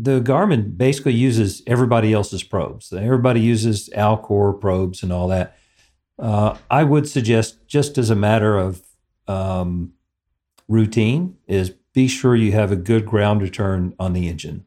[0.02, 2.94] the Garmin basically uses everybody else's probes.
[2.94, 5.58] Everybody uses Alcor probes and all that.
[6.18, 8.82] Uh, I would suggest, just as a matter of
[9.28, 9.94] um,
[10.68, 14.66] routine, is be sure you have a good ground return on the engine.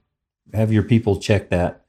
[0.53, 1.83] Have your people check that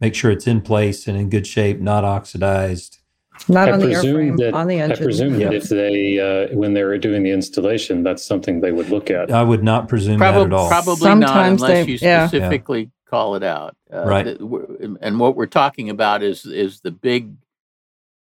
[0.00, 2.99] make sure it's in place and in good shape, not oxidized.
[3.48, 5.04] Not I on the presume airframe, that on the I engine.
[5.04, 9.10] presume that if they uh, when they're doing the installation, that's something they would look
[9.10, 9.30] at.
[9.32, 10.68] I would not presume that Probably, at all.
[10.68, 12.26] probably Sometimes not unless they- you yeah.
[12.28, 13.76] specifically call it out.
[13.92, 14.24] Uh, Right.
[14.24, 17.32] the- and what we're talking about is is the big,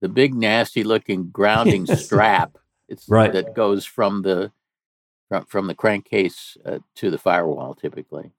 [0.02, 2.06] the big nasty looking grounding Yes.
[2.06, 2.58] strap.
[2.88, 3.34] It's Right.
[3.34, 4.52] that goes from the
[5.30, 8.32] from, from the crankcase uh, to the firewall, typically.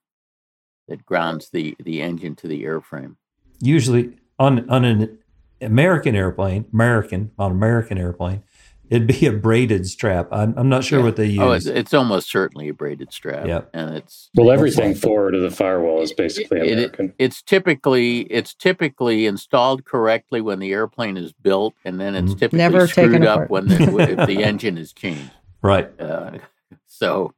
[0.89, 3.17] That grounds the the engine to the airframe.
[3.61, 5.19] Usually on on an
[5.61, 8.43] American airplane, American on American airplane,
[8.91, 10.29] it'd be a braided strap.
[10.31, 11.05] I'm, I'm not sure Yeah.
[11.07, 11.39] what they use.
[11.41, 13.47] Oh, it's, it's almost certainly a braided strap.
[13.47, 13.71] Yep.
[13.75, 17.13] and it's Well, everything forward of the firewall is basically It- it- American.
[17.19, 22.39] it's typically it's typically installed correctly when the airplane is built, and then it's Mhm.
[22.39, 23.51] typically Never taken screwed up apart.
[23.51, 25.31] when the if the engine is changed.
[25.63, 25.91] right.
[26.01, 26.39] Uh,
[26.87, 27.33] so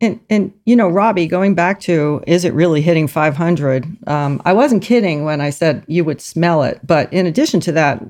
[0.00, 3.86] And and you know, Robbie, going back to is it really hitting 500?
[4.08, 6.80] Um, I wasn't kidding when I said you would smell it.
[6.86, 8.02] But in addition to that,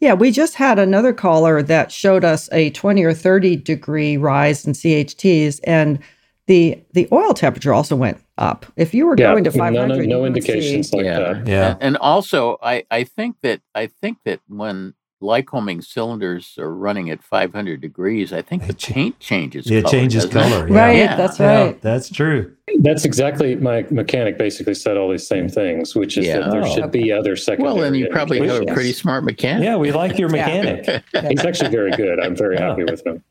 [0.00, 4.66] yeah, we just had another caller that showed us a 20 or 30 degree rise
[4.66, 5.98] in CHTs, and
[6.46, 8.64] the the oil temperature also went up.
[8.76, 11.46] If you were Yeah, going to 500, no, you no indications see- like yeah, that.
[11.48, 11.70] Yeah.
[11.72, 14.94] And, and also, I I think that I think that when
[15.26, 19.70] Lycoming cylinders are running at 500 degrees, I think the cha- paint changes.
[19.70, 20.50] It color, changes doesn't it?
[20.50, 20.68] color.
[20.68, 20.78] Yeah.
[20.86, 21.16] Right, Yeah.
[21.16, 21.82] that's Yeah, right.
[21.82, 22.52] that's true.
[22.80, 26.40] That's exactly my mechanic basically said all these same things, which is Yeah.
[26.40, 26.74] that there Oh.
[26.74, 27.74] should be oh, other secondary.
[27.74, 29.64] Well, then you probably have a pretty smart mechanic.
[29.64, 31.02] Yeah, we like your mechanic.
[31.28, 32.20] He's actually very good.
[32.20, 33.22] I'm very happy with him.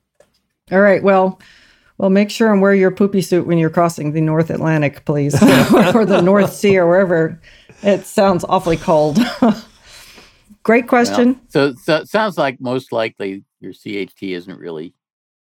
[0.71, 1.01] All right.
[1.01, 1.39] Well,
[1.97, 5.33] well, make sure and wear your poopy suit when you're crossing the North Atlantic, please,
[5.95, 7.39] or the North Sea, or wherever.
[7.83, 9.17] It sounds awfully cold.
[10.65, 11.33] Great question.
[11.33, 14.93] Well, so, so it sounds like most likely your CHT isn't really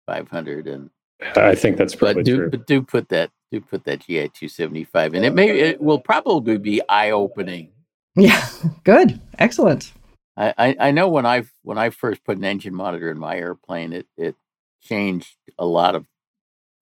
[0.05, 0.89] 500, and
[1.37, 2.49] I think that's probably but do true.
[2.49, 5.23] but do put that do put that GI 275, in.
[5.23, 7.69] it may it will probably be eye opening.
[8.15, 8.45] yeah.
[8.83, 9.19] Good.
[9.39, 9.93] Excellent.
[10.35, 13.37] I, I I know when I when I first put an engine monitor in my
[13.37, 14.35] airplane, it it
[14.83, 16.05] changed a lot of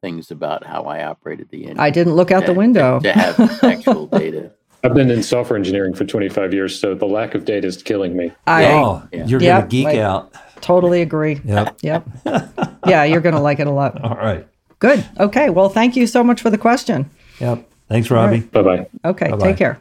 [0.01, 1.79] things about how I operated the engine.
[1.79, 2.99] I didn't look out the to- window.
[3.01, 4.53] to have actual data.
[4.83, 8.15] I've been in software engineering for 25 years, so the lack of data is killing
[8.15, 8.31] me.
[8.47, 9.25] I oh, yeah.
[9.27, 10.33] you're Yep, gonna geek like- out.
[10.61, 11.39] totally agree.
[11.45, 11.77] Yep.
[11.81, 12.03] Yep.
[12.87, 14.03] Yeah, you're going to like it a lot.
[14.03, 14.47] All right.
[14.79, 15.05] Good.
[15.19, 15.51] Okay.
[15.51, 17.11] Well, thank you so much for the question.
[17.39, 17.69] Yep.
[17.89, 18.39] Thanks, Robbie.
[18.39, 18.87] Bye bye.
[19.05, 19.29] Okay.
[19.29, 19.45] Bye-bye.
[19.45, 19.79] Take care.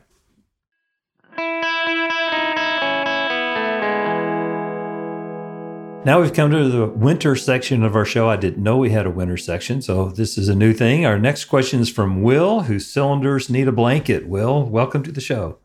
[6.02, 8.30] Now we've come to the winter section of our show.
[8.30, 11.04] I didn't know we had a winter section, so this is a new thing.
[11.04, 14.26] Our next question is from Will, whose cylinders need a blanket.
[14.26, 15.58] Will, welcome to the show.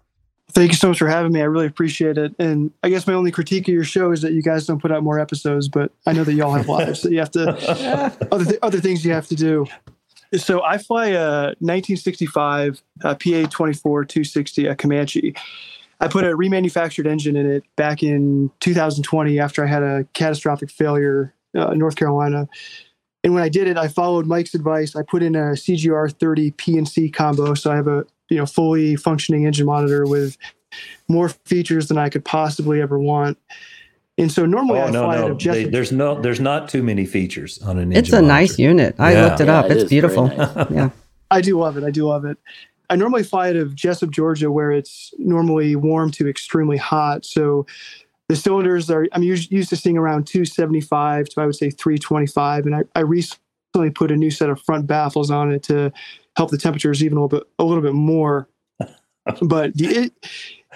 [0.51, 1.39] Thank you so much for having me.
[1.39, 2.35] I really appreciate it.
[2.37, 4.91] And I guess my only critique of your show is that you guys don't put
[4.91, 8.45] out more episodes, but I know that y'all have lives that you have to other
[8.45, 9.65] th- other things you have to do.
[10.33, 15.33] So I fly a 1965 uh, PA 24 260 a Comanche.
[16.01, 20.69] I put a remanufactured engine in it back in 2020 after I had a catastrophic
[20.69, 22.47] failure uh, in North Carolina.
[23.23, 24.95] And when I did it, I followed Mike's advice.
[24.95, 28.95] I put in a CGR 30 PNC combo, so I have a you know fully
[28.95, 30.37] functioning engine monitor with
[31.07, 33.37] more features than I could possibly ever want.
[34.17, 35.31] And so normally I Oh no, fly out no.
[35.31, 37.97] of They- there's no, there's not too many features on an engine.
[38.03, 38.95] It's a nice unit.
[38.99, 39.25] I Yeah.
[39.25, 39.65] looked it Yeah, up.
[39.71, 40.27] it it's beautiful.
[40.27, 40.67] nice.
[40.71, 40.89] Yeah.
[41.31, 41.83] I do love it.
[41.83, 42.37] I do love it.
[42.89, 47.25] I normally fly out of Jesup, Georgia, where it's normally warm to extremely hot.
[47.25, 47.65] So
[48.29, 52.65] the cylinders are, I'm used, used to seeing around 275 to, I would say, 325.
[52.65, 55.91] And I, I recently put a new set of front baffles on it to
[56.35, 58.49] help the temperatures even a little bit, a little bit more.
[59.41, 60.13] but the, it,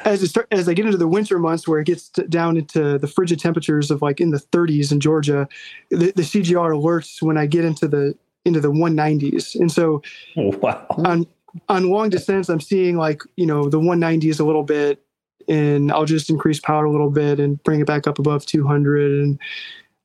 [0.06, 2.58] as, it start, as I get into the winter months where it gets t- down
[2.58, 5.48] into the frigid temperatures of like in the 30s in Georgia,
[5.90, 9.60] the, the CGR alerts when I get into the into the 190s.
[9.60, 10.02] And so
[10.38, 10.86] Oh, wow.
[10.90, 11.28] on
[11.68, 15.02] on long descents, I'm seeing like you know the 190s a little bit,
[15.48, 19.12] and I'll just increase power a little bit and bring it back up above 200.
[19.24, 19.40] And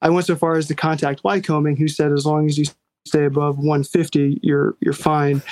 [0.03, 2.65] I went so far as to contact Lycoming, who said as long as you
[3.07, 5.43] stay above 150, you're you're fine.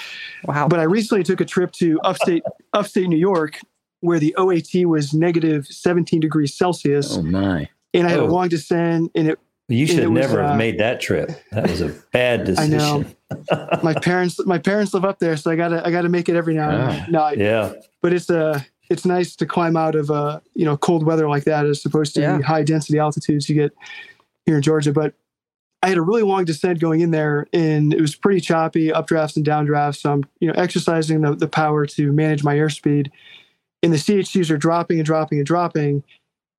[0.44, 0.68] Wow.
[0.68, 3.58] But I recently took a trip to upstate upstate New York,
[4.00, 7.68] where the OAT was negative 17 degrees Celsius, Oh my!
[7.94, 8.26] and I had Oh.
[8.26, 11.30] a long descent, and it You should it was, never uh, have made that trip.
[11.52, 12.74] That was a bad decision.
[12.74, 13.02] I know.
[13.04, 13.68] decision.
[13.82, 16.54] my parents my parents live up there, so I gotta I gotta make it every
[16.54, 16.86] now and Ah.
[16.92, 17.06] then.
[17.12, 17.72] No, I- yeah.
[18.02, 18.60] but it's uh
[18.90, 22.14] it's nice to climb out of uh you know cold weather like that as opposed
[22.16, 22.36] to Yeah.
[22.38, 23.72] the high density altitudes you get
[24.44, 24.92] here in Georgia.
[24.92, 25.14] But
[25.82, 29.36] I had a really long descent going in there, and it was pretty choppy, updrafts
[29.36, 30.00] and downdrafts.
[30.02, 33.10] So I'm you know exercising the the power to manage my airspeed,
[33.82, 36.04] and the CHTs are dropping and dropping and dropping,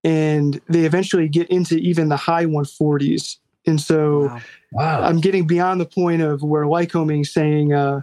[0.04, 3.38] and they eventually get into even the high 140s.
[3.66, 4.41] And so Wow.
[4.74, 5.04] Wow.
[5.04, 8.01] I'm getting beyond the point of where Lycoming saying, uh,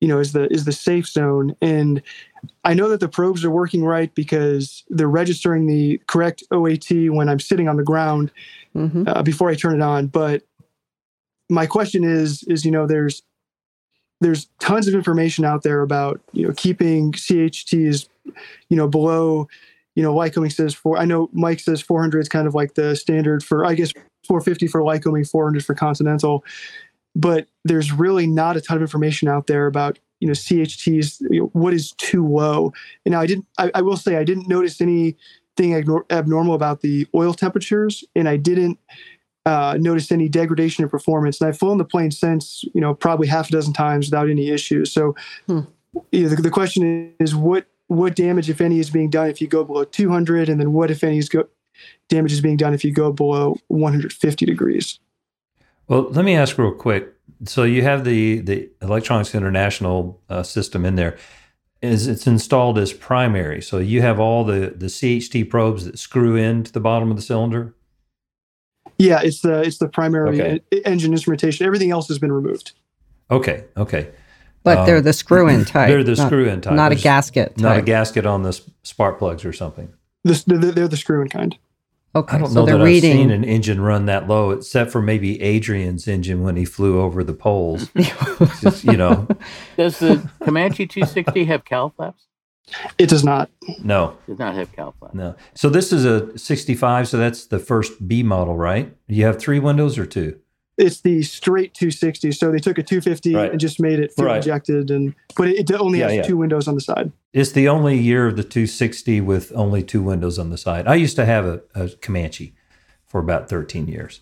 [0.00, 1.54] you know, is the is the safe zone.
[1.60, 2.02] And
[2.64, 7.28] I know that the probes are working right because they're registering the correct OAT when
[7.28, 8.32] I'm sitting on the ground
[8.74, 9.04] mm-hmm.
[9.06, 10.08] uh, before I turn it on.
[10.08, 10.42] But
[11.48, 13.22] my question is, is you know, there's
[14.20, 18.08] there's tons of information out there about you know keeping CHTs,
[18.68, 19.48] you know, below.
[20.00, 20.96] You know, Lycoming says four.
[20.96, 23.66] I know Mike says 400 is kind of like the standard for.
[23.66, 23.92] I guess
[24.26, 26.42] 450 for Lycoming, 400 for Continental
[27.14, 31.20] but there's really not a ton of information out there about you know CHTs.
[31.30, 32.72] You know, what is too low?
[33.04, 33.46] And now I didn't.
[33.58, 35.74] I, I will say I didn't notice anything
[36.10, 38.78] abnormal about the oil temperatures, and I didn't
[39.46, 41.40] uh, notice any degradation in performance.
[41.40, 44.50] And I've flown the plane since you know probably half a dozen times without any
[44.50, 44.92] issues.
[44.92, 45.14] So
[45.46, 45.60] hmm.
[46.12, 49.40] you know, the, the question is what what damage, if any, is being done if
[49.40, 51.48] you go below 200, and then what, if any, is go,
[52.08, 55.00] damage is being done if you go below 150 degrees.
[55.88, 57.12] Well, let me ask real quick.
[57.46, 61.18] So you have the the Electronics International uh, system in there.
[61.82, 63.60] Is it's installed as primary?
[63.60, 67.22] So you have all the the CHT probes that screw into the bottom of the
[67.22, 67.74] cylinder.
[68.98, 70.60] Yeah, it's the it's the primary okay.
[70.84, 71.66] engine instrumentation.
[71.66, 72.72] Everything else has been removed.
[73.30, 73.64] Okay.
[73.76, 74.10] Okay.
[74.62, 75.88] But um, they're the screw in type.
[75.88, 76.74] They're the screw in type.
[76.74, 77.58] Not There's a gasket.
[77.58, 79.92] Not a gasket on the spark plugs or something.
[80.24, 81.56] The, they're the screw in kind.
[82.14, 83.12] Okay, I don't so know they're that reading.
[83.12, 87.00] I've seen an engine run that low, except for maybe Adrian's engine when he flew
[87.00, 87.88] over the poles.
[88.60, 89.28] Just, you know,
[89.76, 92.26] does the Comanche 260 have cowl flaps?
[92.98, 93.48] It does not.
[93.82, 95.14] No, it does not have cowl flaps.
[95.14, 95.36] No.
[95.54, 97.08] So this is a 65.
[97.08, 98.92] So that's the first B model, right?
[99.06, 100.40] You have three windows or two?
[100.80, 102.32] It's the straight 260.
[102.32, 103.50] So they took a 250 right.
[103.50, 104.36] and just made it fuel right.
[104.36, 106.22] injected, and but it, it only yeah, has yeah.
[106.22, 107.12] two windows on the side.
[107.32, 110.88] It's the only year of the 260 with only two windows on the side.
[110.88, 112.54] I used to have a, a Comanche
[113.06, 114.20] for about 13 years.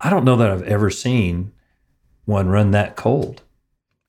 [0.00, 1.52] I don't know that I've ever seen
[2.24, 3.42] one run that cold.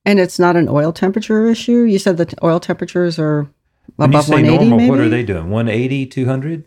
[0.04, 1.82] And it's not an oil temperature issue.
[1.82, 3.48] You said the oil temperatures are
[3.96, 4.64] when above you say 180.
[4.64, 4.90] Normal, maybe?
[4.90, 5.50] what are they doing?
[5.50, 6.64] 180, 200?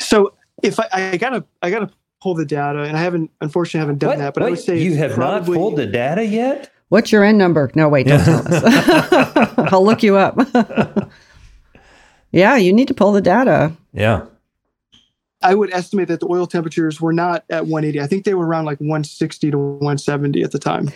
[0.00, 1.90] So if I, I gotta, I gotta
[2.24, 4.18] pull the data, and I haven't, unfortunately, haven't done what?
[4.18, 4.34] that.
[4.34, 6.72] But Wait, I would say you have probably, not pulled the data yet.
[6.88, 7.70] What's your end number?
[7.74, 9.52] No, wait, don't tell us.
[9.72, 10.38] I'll look you up.
[12.32, 13.72] yeah, you need to pull the data.
[13.92, 14.24] Yeah.
[15.42, 18.00] I would estimate that the oil temperatures were not at 180.
[18.00, 20.90] I think they were around like 160 to 170 at the time.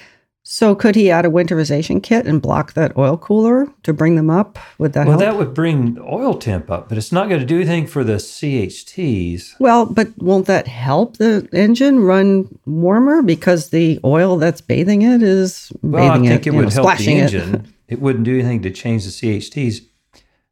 [0.51, 4.31] So could he add a winterization kit and block that oil cooler to bring them
[4.31, 4.59] up?
[4.79, 5.21] Would that well, help?
[5.21, 8.15] that would bring oil temp up, but it's not going to do anything for the
[8.15, 9.61] CHTs.
[9.61, 15.23] Well, but won't that help the engine run warmer because the oil that's bathing it
[15.23, 17.23] is well, bathing I think it, it would know, help the it.
[17.25, 17.75] engine.
[17.89, 19.85] it wouldn't do anything to change the CHTs.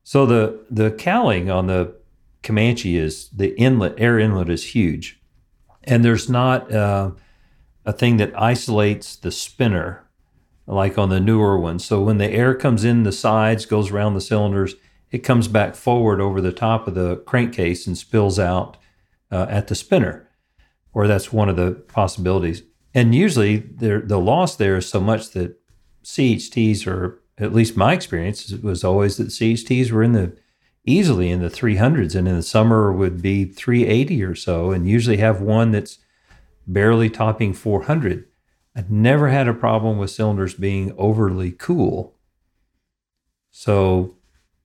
[0.03, 1.95] So the the cowling on the
[2.43, 5.19] Comanche is the inlet air inlet is huge,
[5.85, 6.71] and there's not.
[6.71, 7.13] Uh,
[7.87, 10.05] a thing that isolates the spinner,
[10.67, 11.85] like on the newer ones.
[11.85, 14.75] So when the air comes in the sides, goes around the cylinders,
[15.13, 18.77] it comes back forward over the top of the crankcase and spills out
[19.31, 20.29] uh, at the spinner,
[20.93, 22.63] or that's one of the possibilities.
[22.93, 25.57] And usually the loss there is so much that
[26.03, 30.37] CHTs are, at least my experience was always that CHTs were in the
[30.87, 35.17] easily in the 300s and in the summer would be 380 or so and usually
[35.17, 35.99] have one that's
[36.67, 38.27] barely topping 400.
[38.75, 42.15] I'd never had a problem with cylinders being overly cool.
[43.51, 44.17] So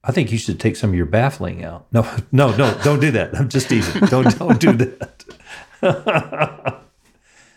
[0.04, 1.88] I think you should take some of your baffling out.
[1.94, 3.36] No, no, no, don't do that.
[3.38, 4.02] I'm just teasing.
[4.08, 5.24] Don't don't do that.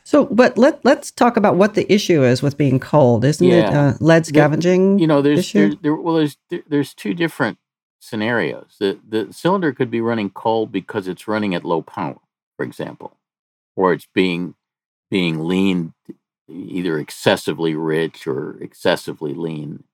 [0.05, 3.57] so, but let let's talk about what the issue is with being cold, isn't yeah.
[3.57, 3.74] it?
[3.74, 5.01] Uh, lead scavenging.
[5.01, 5.70] you know, there's, issue?
[5.70, 7.59] There, there, well, there's there, there's two different
[7.99, 8.76] scenarios.
[8.78, 12.20] The the cylinder could be running cold because it's running at low power,
[12.57, 13.16] for example
[13.77, 14.55] or it's being
[15.11, 15.95] being lean
[16.49, 19.85] either excessively rich or excessively lean.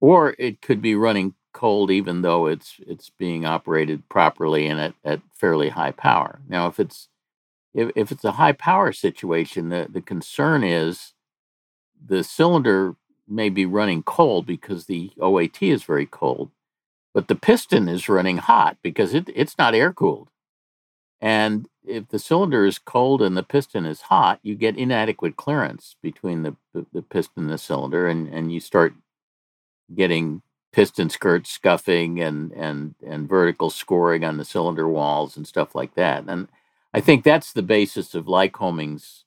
[0.00, 4.94] Or it could be running cold even though it's it's being operated properly and at,
[5.04, 6.40] at fairly high power.
[6.48, 7.08] Now if it's
[7.74, 11.14] if, if it's a high power situation the, the concern is
[12.04, 12.96] the cylinder
[13.28, 16.50] may be running cold because the oat is very cold
[17.14, 20.28] but the piston is running hot because it, it's not air cooled
[21.20, 25.96] and if the cylinder is cold and the piston is hot, you get inadequate clearance
[26.02, 28.94] between the, the, piston and the cylinder, and, and you start
[29.94, 30.42] getting
[30.72, 35.94] piston skirts scuffing and, and, and vertical scoring on the cylinder walls and stuff like
[35.94, 36.24] that.
[36.26, 36.48] And
[36.92, 39.24] I think that's the basis of Lycoming's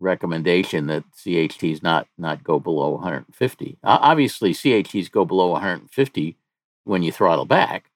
[0.00, 3.78] recommendation that CHTs not not go below 150.
[3.82, 6.36] Obviously, CHTs go below 150
[6.84, 7.90] when you throttle back,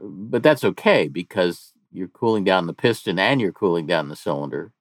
[0.00, 4.72] but that's okay because you're cooling down the piston and you're cooling down the cylinder,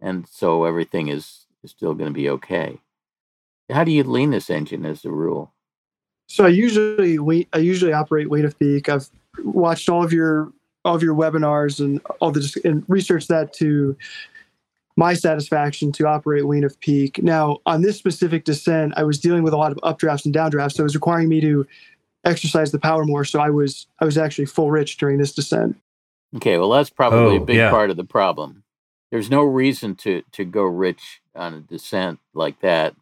[0.00, 2.78] and so everything is, is still going to be okay.
[3.70, 5.52] How do you lean this engine as a rule?
[6.26, 7.48] So I usually wait.
[7.52, 8.88] I usually operate weight of peak.
[8.88, 9.08] I've
[9.44, 10.52] watched all of your
[10.84, 12.84] all of your webinars and all the and
[13.28, 13.96] that to
[14.96, 17.22] my satisfaction to operate lean of peak.
[17.22, 20.72] Now on this specific descent, I was dealing with a lot of updrafts and downdrafts,
[20.72, 21.66] so it was requiring me to
[22.24, 23.24] exercise the power more.
[23.24, 25.76] So I was I was actually full rich during this descent.
[26.36, 27.70] Okay, well that's probably Oh, a big yeah.
[27.70, 28.64] part of the problem.
[29.10, 32.94] There's no reason to to go rich on a descent like that.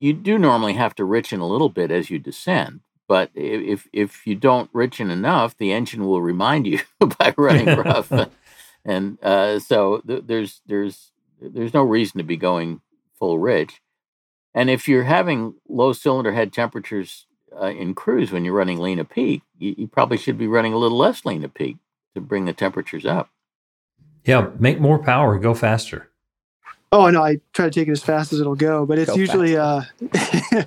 [0.00, 4.26] You do normally have to richen a little bit as you descend, but if if
[4.26, 6.80] you don't richen enough, the engine will remind you
[7.18, 8.10] by running rough,
[8.84, 12.80] and uh, so th- there's there's there's no reason to be going
[13.18, 13.80] full rich.
[14.54, 17.26] And if you're having low cylinder head temperatures
[17.60, 20.72] uh, in cruise when you're running lean to peak, you, you probably should be running
[20.72, 21.76] a little less lean to peak
[22.16, 23.30] to bring the temperatures up.
[24.24, 26.10] Yeah, make more power, go faster.
[26.90, 29.16] Oh no, I try to take it as fast as it'll go, but it's Go
[29.16, 29.82] usually uh
[30.50, 30.64] yeah,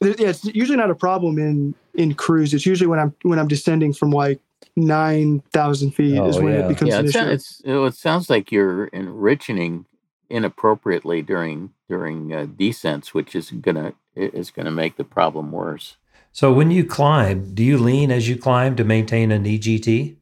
[0.00, 2.52] it's usually not a problem in in cruise.
[2.52, 4.40] It's usually when I'm when I'm descending from like
[4.76, 6.64] nine thousand feet is Oh, when yeah.
[6.64, 7.18] it becomes yeah, an it, issue.
[7.18, 9.86] sounds, it's, you know, it sounds like you're enriching
[10.30, 15.96] inappropriately during during uh, descents, which is gonna is gonna make the problem worse.
[16.32, 20.16] So when you climb, do you lean as you climb to maintain an EGT?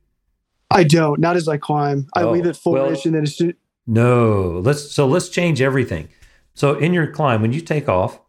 [0.75, 2.09] I don't, not as I climb.
[2.15, 3.55] I Oh, leave it full well- rich and then as soon
[3.87, 4.61] No.
[4.63, 6.09] Let's so let's change everything.
[6.55, 8.21] So in your climb, when you take off,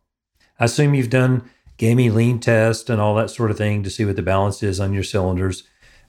[0.60, 1.44] I assume you've done
[1.78, 4.80] GAMI lean test and all that sort of thing to see what the balance is
[4.80, 5.64] on your cylinders.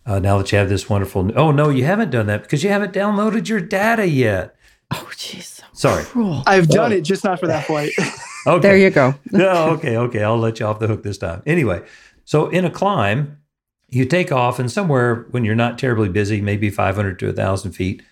[0.06, 2.70] Uh, now that you have this wonderful, oh no, you haven't done that because you
[2.70, 4.54] haven't downloaded your data yet.
[4.92, 5.60] Oh, jeez.
[5.72, 6.04] Sorry.
[6.04, 6.44] Cruel.
[6.46, 6.96] I've done Oh.
[6.96, 7.92] it, just not for that flight.
[8.48, 8.60] Okay.
[8.68, 9.12] There you go.
[9.32, 10.22] no, okay, okay.
[10.22, 11.42] I'll let you off the hook this time.
[11.46, 11.82] Anyway,
[12.24, 13.38] so in a climb,
[13.88, 18.02] you take off, and somewhere when you're not terribly busy, maybe 500 to 1,000 feet,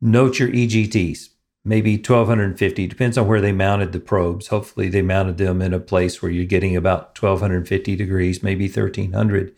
[0.00, 1.28] note your EGTs,
[1.64, 4.48] maybe 1,250, depends on where they mounted the probes.
[4.48, 9.54] Hopefully, they mounted them in a place where you're getting about 1,250 degrees, maybe 1,300.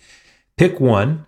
[0.56, 1.26] Pick one.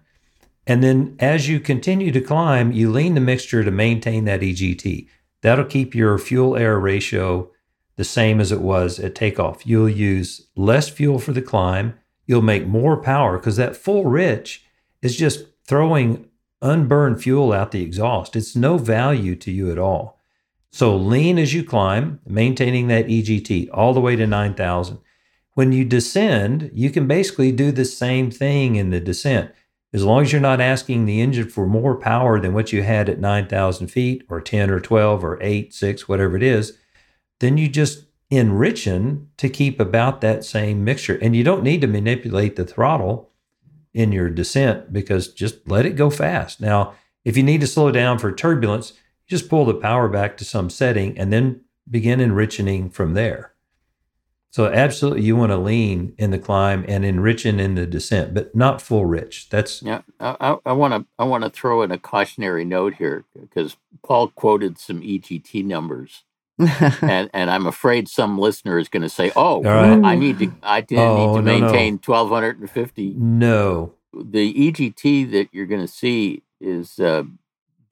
[0.67, 5.09] And then as you continue to climb, you lean the mixture to maintain that EGT.
[5.41, 7.51] That'll keep your fuel air ratio
[7.97, 9.67] the same as it was at takeoff.
[9.67, 11.95] You'll use less fuel for the climb.
[12.29, 14.65] You'll make more power because that full rich
[15.03, 16.29] is just throwing
[16.61, 18.37] unburned fuel out the exhaust.
[18.37, 20.21] It's no value to you at all.
[20.71, 24.99] So lean as you climb, maintaining that EGT all the way to 9,000.
[25.55, 29.51] When you descend, you can basically do the same thing in the descent.
[29.95, 33.09] As long as you're not asking the engine for more power than what you had
[33.09, 36.77] at 9,000 feet or 10 or 12 or 8, 6, whatever it is,
[37.41, 41.19] then you just enrichen to keep about that same mixture.
[41.21, 43.31] And you don't need to manipulate the throttle
[43.95, 46.61] in your descent because just let it go fast.
[46.61, 48.93] Now, if you need to slow down for turbulence,
[49.27, 53.55] just pull the power back to some setting and then begin enriching from there.
[54.51, 58.55] So absolutely you want to lean in the climb and enriching in the descent, but
[58.55, 59.51] not full rich.
[59.51, 63.77] That's Yeah, I want to I want to throw in a cautionary note here because
[64.03, 66.25] Paul quoted some EGT numbers,
[67.03, 70.01] and and I'm afraid some listener is going to say, "Oh, right.
[70.05, 71.67] I need to I didn't Oh, need to no, no.
[71.67, 73.95] maintain 1250." no.
[74.15, 77.25] The EGT that you're going to see is uh,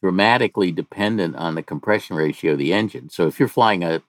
[0.03, 3.11] dramatically dependent on the compression ratio of the engine.
[3.11, 4.03] So if you're flying a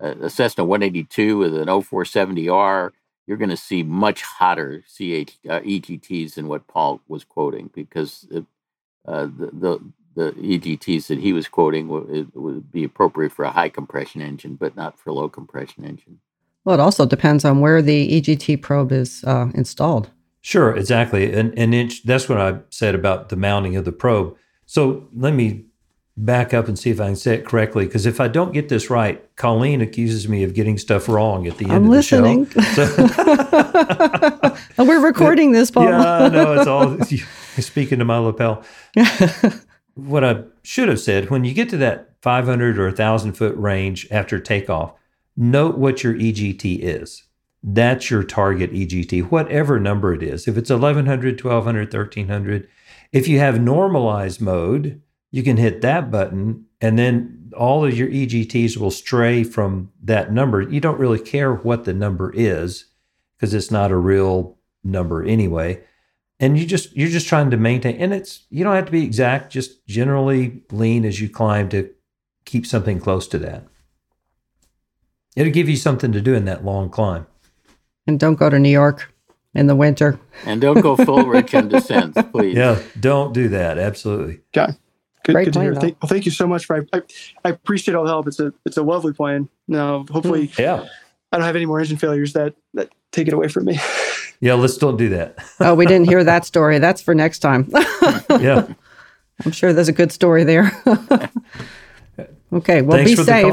[0.00, 2.90] a Cessna 182 with an 0470R,
[3.26, 8.26] you're going to see much hotter CH, uh, EGTs than what Paul was quoting because
[8.34, 8.40] uh,
[9.06, 9.80] uh, the, the
[10.20, 14.54] the EGTs that he was quoting would, would be appropriate for a high compression engine,
[14.56, 16.20] but not for a low compression engine.
[16.64, 20.10] well, it also depends on where the EGT probe is uh, installed.
[20.42, 21.32] Sure, exactly.
[21.32, 24.36] An, an inch, that's what I said about the mounting of the probe.
[24.66, 25.64] So let me
[26.16, 27.86] back up and see if I can say it correctly.
[27.86, 31.56] Because if I don't get this right, Colleen accuses me of getting stuff wrong at
[31.58, 32.44] the end I'm of listening.
[32.44, 34.56] the show.
[34.76, 35.84] So, We're recording this, Paul.
[35.84, 36.98] yeah, no, it's all
[37.62, 38.64] speaking to my lapel.
[39.94, 44.06] What I should have said when you get to that 500 or 1,000 foot range
[44.10, 44.92] after takeoff,
[45.36, 47.24] note what your EGT is.
[47.62, 50.48] That's your target EGT, whatever number it is.
[50.48, 52.68] If it's 1100, 1200, 1300,
[53.12, 58.08] if you have normalized mode, you can hit that button and then all of your
[58.08, 60.62] EGTs will stray from that number.
[60.62, 62.86] You don't really care what the number is
[63.36, 65.82] because it's not a real number anyway.
[66.40, 69.04] And you just you're just trying to maintain and it's you don't have to be
[69.04, 71.90] exact, just generally lean as you climb to
[72.46, 73.66] keep something close to that.
[75.36, 77.26] It'll give you something to do in that long climb.
[78.06, 79.12] And don't go to New York
[79.54, 80.18] in the winter.
[80.44, 82.56] And don't go full rich on descents, please.
[82.56, 83.78] Yeah, don't do that.
[83.78, 84.40] Absolutely.
[84.52, 85.74] Good, Great good to hear.
[85.74, 86.86] Thank, well, thank you so much for.
[86.92, 87.02] I,
[87.44, 88.26] I appreciate all the help.
[88.26, 89.48] It's a it's a lovely plan.
[89.68, 90.62] Now, hopefully, hmm.
[90.62, 90.86] Yeah.
[91.30, 93.78] I don't have any more engine failures that that take it away from me.
[94.40, 95.36] Yeah, let's don't do that.
[95.60, 96.78] oh, we didn't hear that story.
[96.78, 97.68] That's for next time.
[98.30, 98.66] yeah.
[99.44, 100.70] I'm sure there's a good story there.
[102.52, 103.44] okay, well, Thanks be for safe.
[103.46, 103.50] the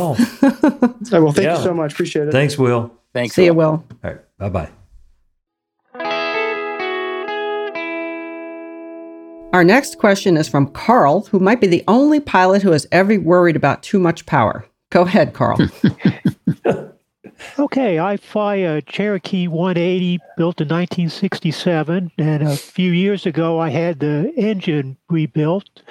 [1.10, 1.24] call.
[1.24, 1.58] Well, thank Yeah.
[1.58, 1.94] you so much.
[1.94, 2.32] Appreciate it.
[2.32, 2.92] Thanks, Will.
[3.14, 3.36] Thanks.
[3.36, 3.72] See you, Will.
[3.72, 3.86] Will.
[4.04, 4.20] All right.
[4.38, 4.70] Bye bye.
[9.54, 13.18] Our next question is from Carl, who might be the only pilot who has ever
[13.20, 14.66] worried about too much power.
[14.90, 15.58] Go ahead, Carl.
[17.60, 23.70] Okay, I fly a Cherokee 180 built in 1967, and a few years ago I
[23.70, 25.82] had the engine rebuilt.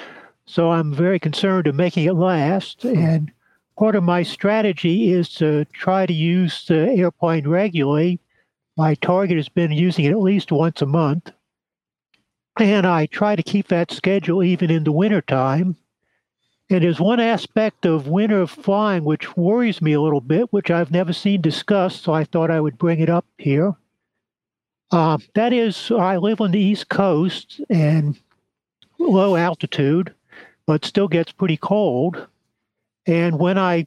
[0.47, 2.83] So I'm very concerned of making it last.
[2.83, 2.97] Hmm.
[2.97, 3.33] And
[3.79, 8.21] part of my strategy is to try to use the airplane regularly.
[8.77, 11.33] My target has been using it at least once a month.
[12.59, 15.77] And I try to keep that schedule even in the wintertime.
[16.69, 20.91] And there's one aspect of winter flying which worries me a little bit, which I've
[20.91, 23.75] never seen discussed, so I thought I would bring it up here.
[24.91, 28.19] Uh, that is, I live on the East Coast and
[28.99, 30.13] low altitude,
[30.67, 32.27] but still gets pretty cold.
[33.07, 33.87] And when I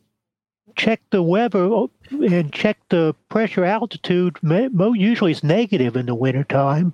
[0.77, 6.93] check the weather and check the pressure altitude, usually it's negative in the wintertime.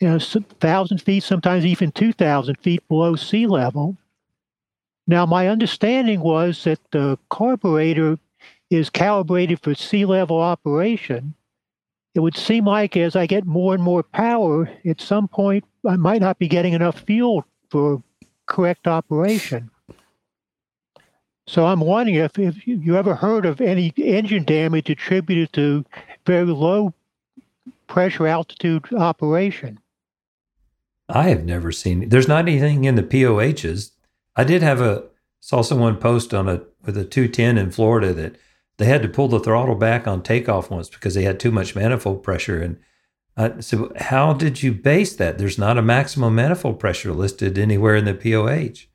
[0.00, 3.96] You know, 1,000 feet, sometimes even 2,000 feet below sea level.
[5.06, 8.18] Now, my understanding was that the carburetor
[8.70, 11.34] is calibrated for sea level operation.
[12.14, 15.96] It would seem like as I get more and more power, at some point I
[15.96, 18.02] might not be getting enough fuel for
[18.46, 19.70] correct operation.
[21.46, 25.84] So I'm wondering if, if you ever heard of any engine damage attributed to
[26.26, 26.92] very low
[27.86, 29.78] pressure altitude operation.
[31.08, 32.08] I have never seen.
[32.08, 33.92] There's not anything in the POHs.
[34.36, 35.04] I did have a
[35.40, 38.36] saw someone post on a with a 210 in Florida that
[38.78, 41.74] they had to pull the throttle back on takeoff once because they had too much
[41.74, 42.60] manifold pressure.
[42.60, 42.78] And
[43.36, 45.38] I said, "How did you base that?
[45.38, 48.86] There's not a maximum manifold pressure listed anywhere in the POH."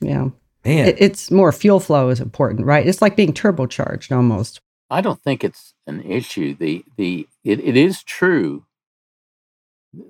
[0.00, 0.30] Yeah,
[0.64, 2.86] man, it, it's more fuel flow is important, right?
[2.86, 4.60] It's like being turbocharged almost.
[4.90, 6.54] I don't think it's an issue.
[6.54, 8.66] The the it, it is true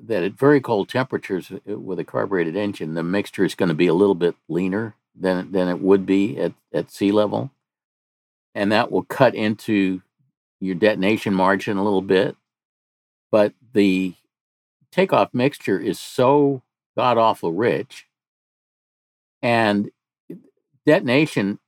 [0.05, 3.75] that at very cold temperatures uh, with a carbureted engine, the mixture is going to
[3.75, 7.51] be a little bit leaner than than it would be at, at sea level,
[8.55, 10.03] and that will cut into
[10.61, 12.37] your detonation margin a little bit.
[13.31, 14.15] But the
[14.93, 16.63] takeoff mixture is so
[16.97, 18.07] god awful rich,
[19.43, 19.91] and
[20.87, 21.59] detonation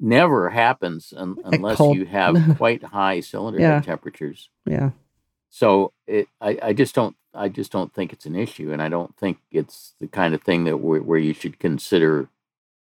[0.00, 3.80] never happens un- unless you have quite high cylinder Yeah.
[3.80, 4.50] temperatures.
[4.66, 4.90] Yeah.
[5.48, 8.88] So it, I, I just don't, I just don't think it's an issue, and I
[8.88, 12.28] don't think it's the kind of thing that where, where you should consider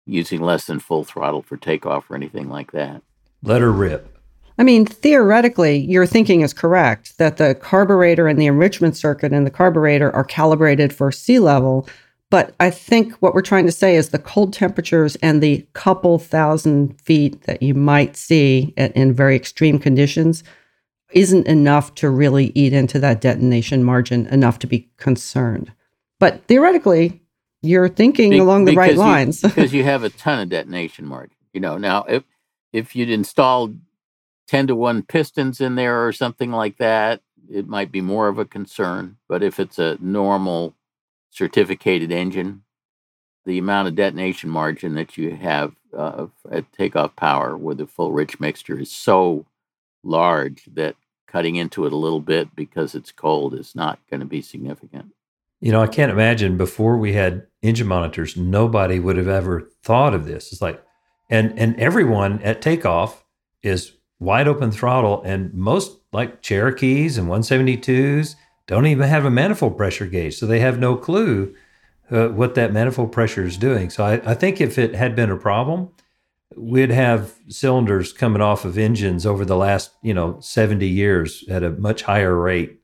[0.05, 3.01] using less than full throttle for takeoff or anything like that.
[3.41, 4.17] Let her rip.
[4.57, 9.47] I mean, theoretically, your thinking is correct that the carburetor and the enrichment circuit and
[9.47, 11.87] the carburetor are calibrated for sea level.
[12.29, 16.19] But I think what we're trying to say is the cold temperatures and the couple
[16.19, 20.43] thousand feet that you might see at, in very extreme conditions
[21.13, 25.71] isn't enough to really eat into that detonation margin enough to be concerned.
[26.19, 27.21] But theoretically,
[27.61, 29.41] you're thinking Be- along the right you- lines.
[29.41, 31.37] because you have a ton of detonation margin.
[31.53, 32.23] You know, now if
[32.71, 33.77] if you'd installed
[34.47, 38.37] ten to one pistons in there or something like that, it might be more of
[38.39, 39.17] a concern.
[39.29, 40.75] But if it's a normal
[41.29, 42.63] certificated engine,
[43.45, 48.11] the amount of detonation margin that you have uh, at takeoff power with a full
[48.11, 49.45] rich mixture is so
[50.03, 50.95] large that
[51.33, 55.11] cutting into it a little bit because it's cold is not going to be significant.
[55.59, 60.13] You know, I can't imagine before we had engine monitors, nobody would have ever thought
[60.13, 60.51] of this.
[60.51, 60.81] It's like,
[61.29, 63.25] and and everyone at takeoff
[63.63, 68.35] is wide open throttle, and most like Cherokees and 172s
[68.67, 71.55] don't even have a manifold pressure gauge, so they have no clue
[72.11, 73.89] uh, what that manifold pressure is doing.
[73.89, 75.89] So I, I think if it had been a problem,
[76.57, 81.63] we'd have cylinders coming off of engines over the last you know 70 years at
[81.63, 82.79] a much higher rate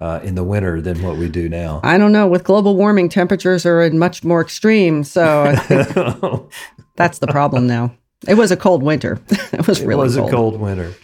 [0.00, 1.80] uh, in the winter than what we do now.
[1.82, 2.26] I don't know.
[2.26, 5.04] With global warming, temperatures are in much more extreme.
[5.04, 5.54] So
[6.96, 7.94] that's the problem now.
[8.26, 9.20] It was a cold winter.
[9.30, 10.28] it was really it was cold.
[10.28, 10.94] a cold winter.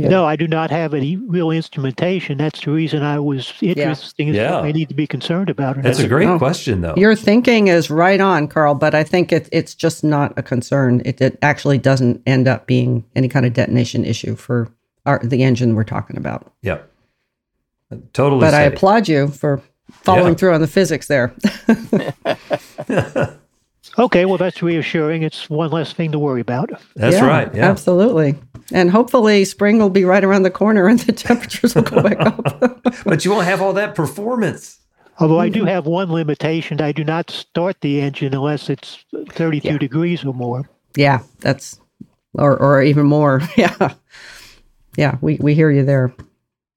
[0.00, 0.08] Yeah.
[0.08, 2.38] No, I do not have any real instrumentation.
[2.38, 4.56] That's the reason I was interested in Yeah.
[4.56, 5.76] what I need to be concerned about.
[5.76, 5.82] it.
[5.82, 6.38] That's a great Oh.
[6.38, 6.94] question, though.
[6.96, 11.02] Your thinking is right on, Carl, but I think it, it's just not a concern.
[11.04, 14.68] It, it actually doesn't end up being any kind of detonation issue for
[15.06, 16.52] our, the engine we're talking about.
[16.62, 16.90] Yep.
[18.12, 18.40] Totally.
[18.40, 20.34] but I applaud you for following Yeah.
[20.36, 21.34] through on the physics there.
[23.98, 25.22] Okay, well, that's reassuring.
[25.22, 26.70] It's one less thing to worry about.
[26.94, 27.52] That's Yeah, right.
[27.54, 27.68] Yeah.
[27.70, 28.36] Absolutely.
[28.72, 32.20] And hopefully spring will be right around the corner and the temperatures will go back
[32.20, 32.82] up.
[33.04, 34.78] but you won't have all that performance.
[35.18, 39.68] Although I do have one limitation, I do not start the engine unless it's 32
[39.68, 39.76] yeah.
[39.76, 40.68] degrees or more.
[40.96, 41.78] Yeah, that's
[42.34, 43.42] or or even more.
[43.56, 43.94] Yeah.
[44.96, 46.12] Yeah, we, we hear you there.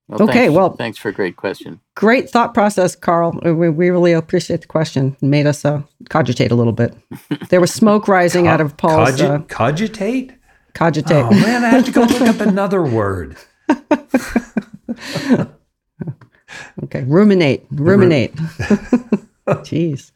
[0.08, 1.80] Well, okay, thanks, well, thanks for a great question.
[1.96, 3.40] Great thought process, Carl.
[3.44, 5.18] We, we really appreciate the question.
[5.20, 6.96] It made us uh, cogitate a little bit.
[7.50, 9.12] There was smoke rising out of Paul's.
[9.12, 10.34] Cogi- uh, cogitate?
[10.74, 11.24] Cogitate.
[11.26, 13.38] Oh, man, I have to go look up another word.
[16.84, 17.66] okay, ruminate.
[17.72, 18.36] Ruminate.
[19.48, 20.12] Jeez.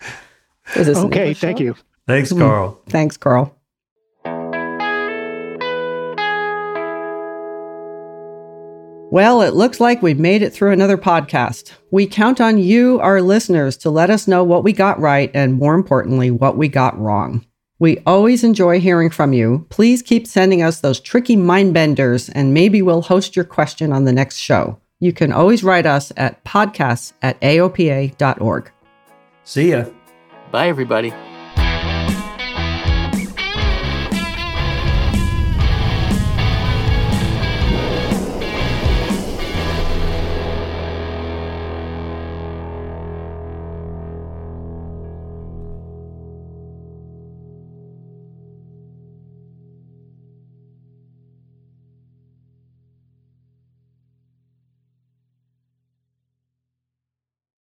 [0.75, 1.75] Okay, thank you.
[2.07, 2.81] Thanks, Carl.
[2.85, 3.53] Mm, thanks, Carl.
[9.09, 11.71] Well, it looks like we've made it through another podcast.
[11.91, 15.53] We count on you, our listeners, to let us know what we got right and,
[15.53, 17.45] more importantly, what we got wrong.
[17.79, 19.67] We always enjoy hearing from you.
[19.69, 24.05] Please keep sending us those tricky mind benders, and maybe we'll host your question on
[24.05, 24.79] the next show.
[24.99, 28.71] You can always write us at podcasts at aopa.org.
[29.43, 29.85] See ya.
[30.51, 31.13] Bye, everybody.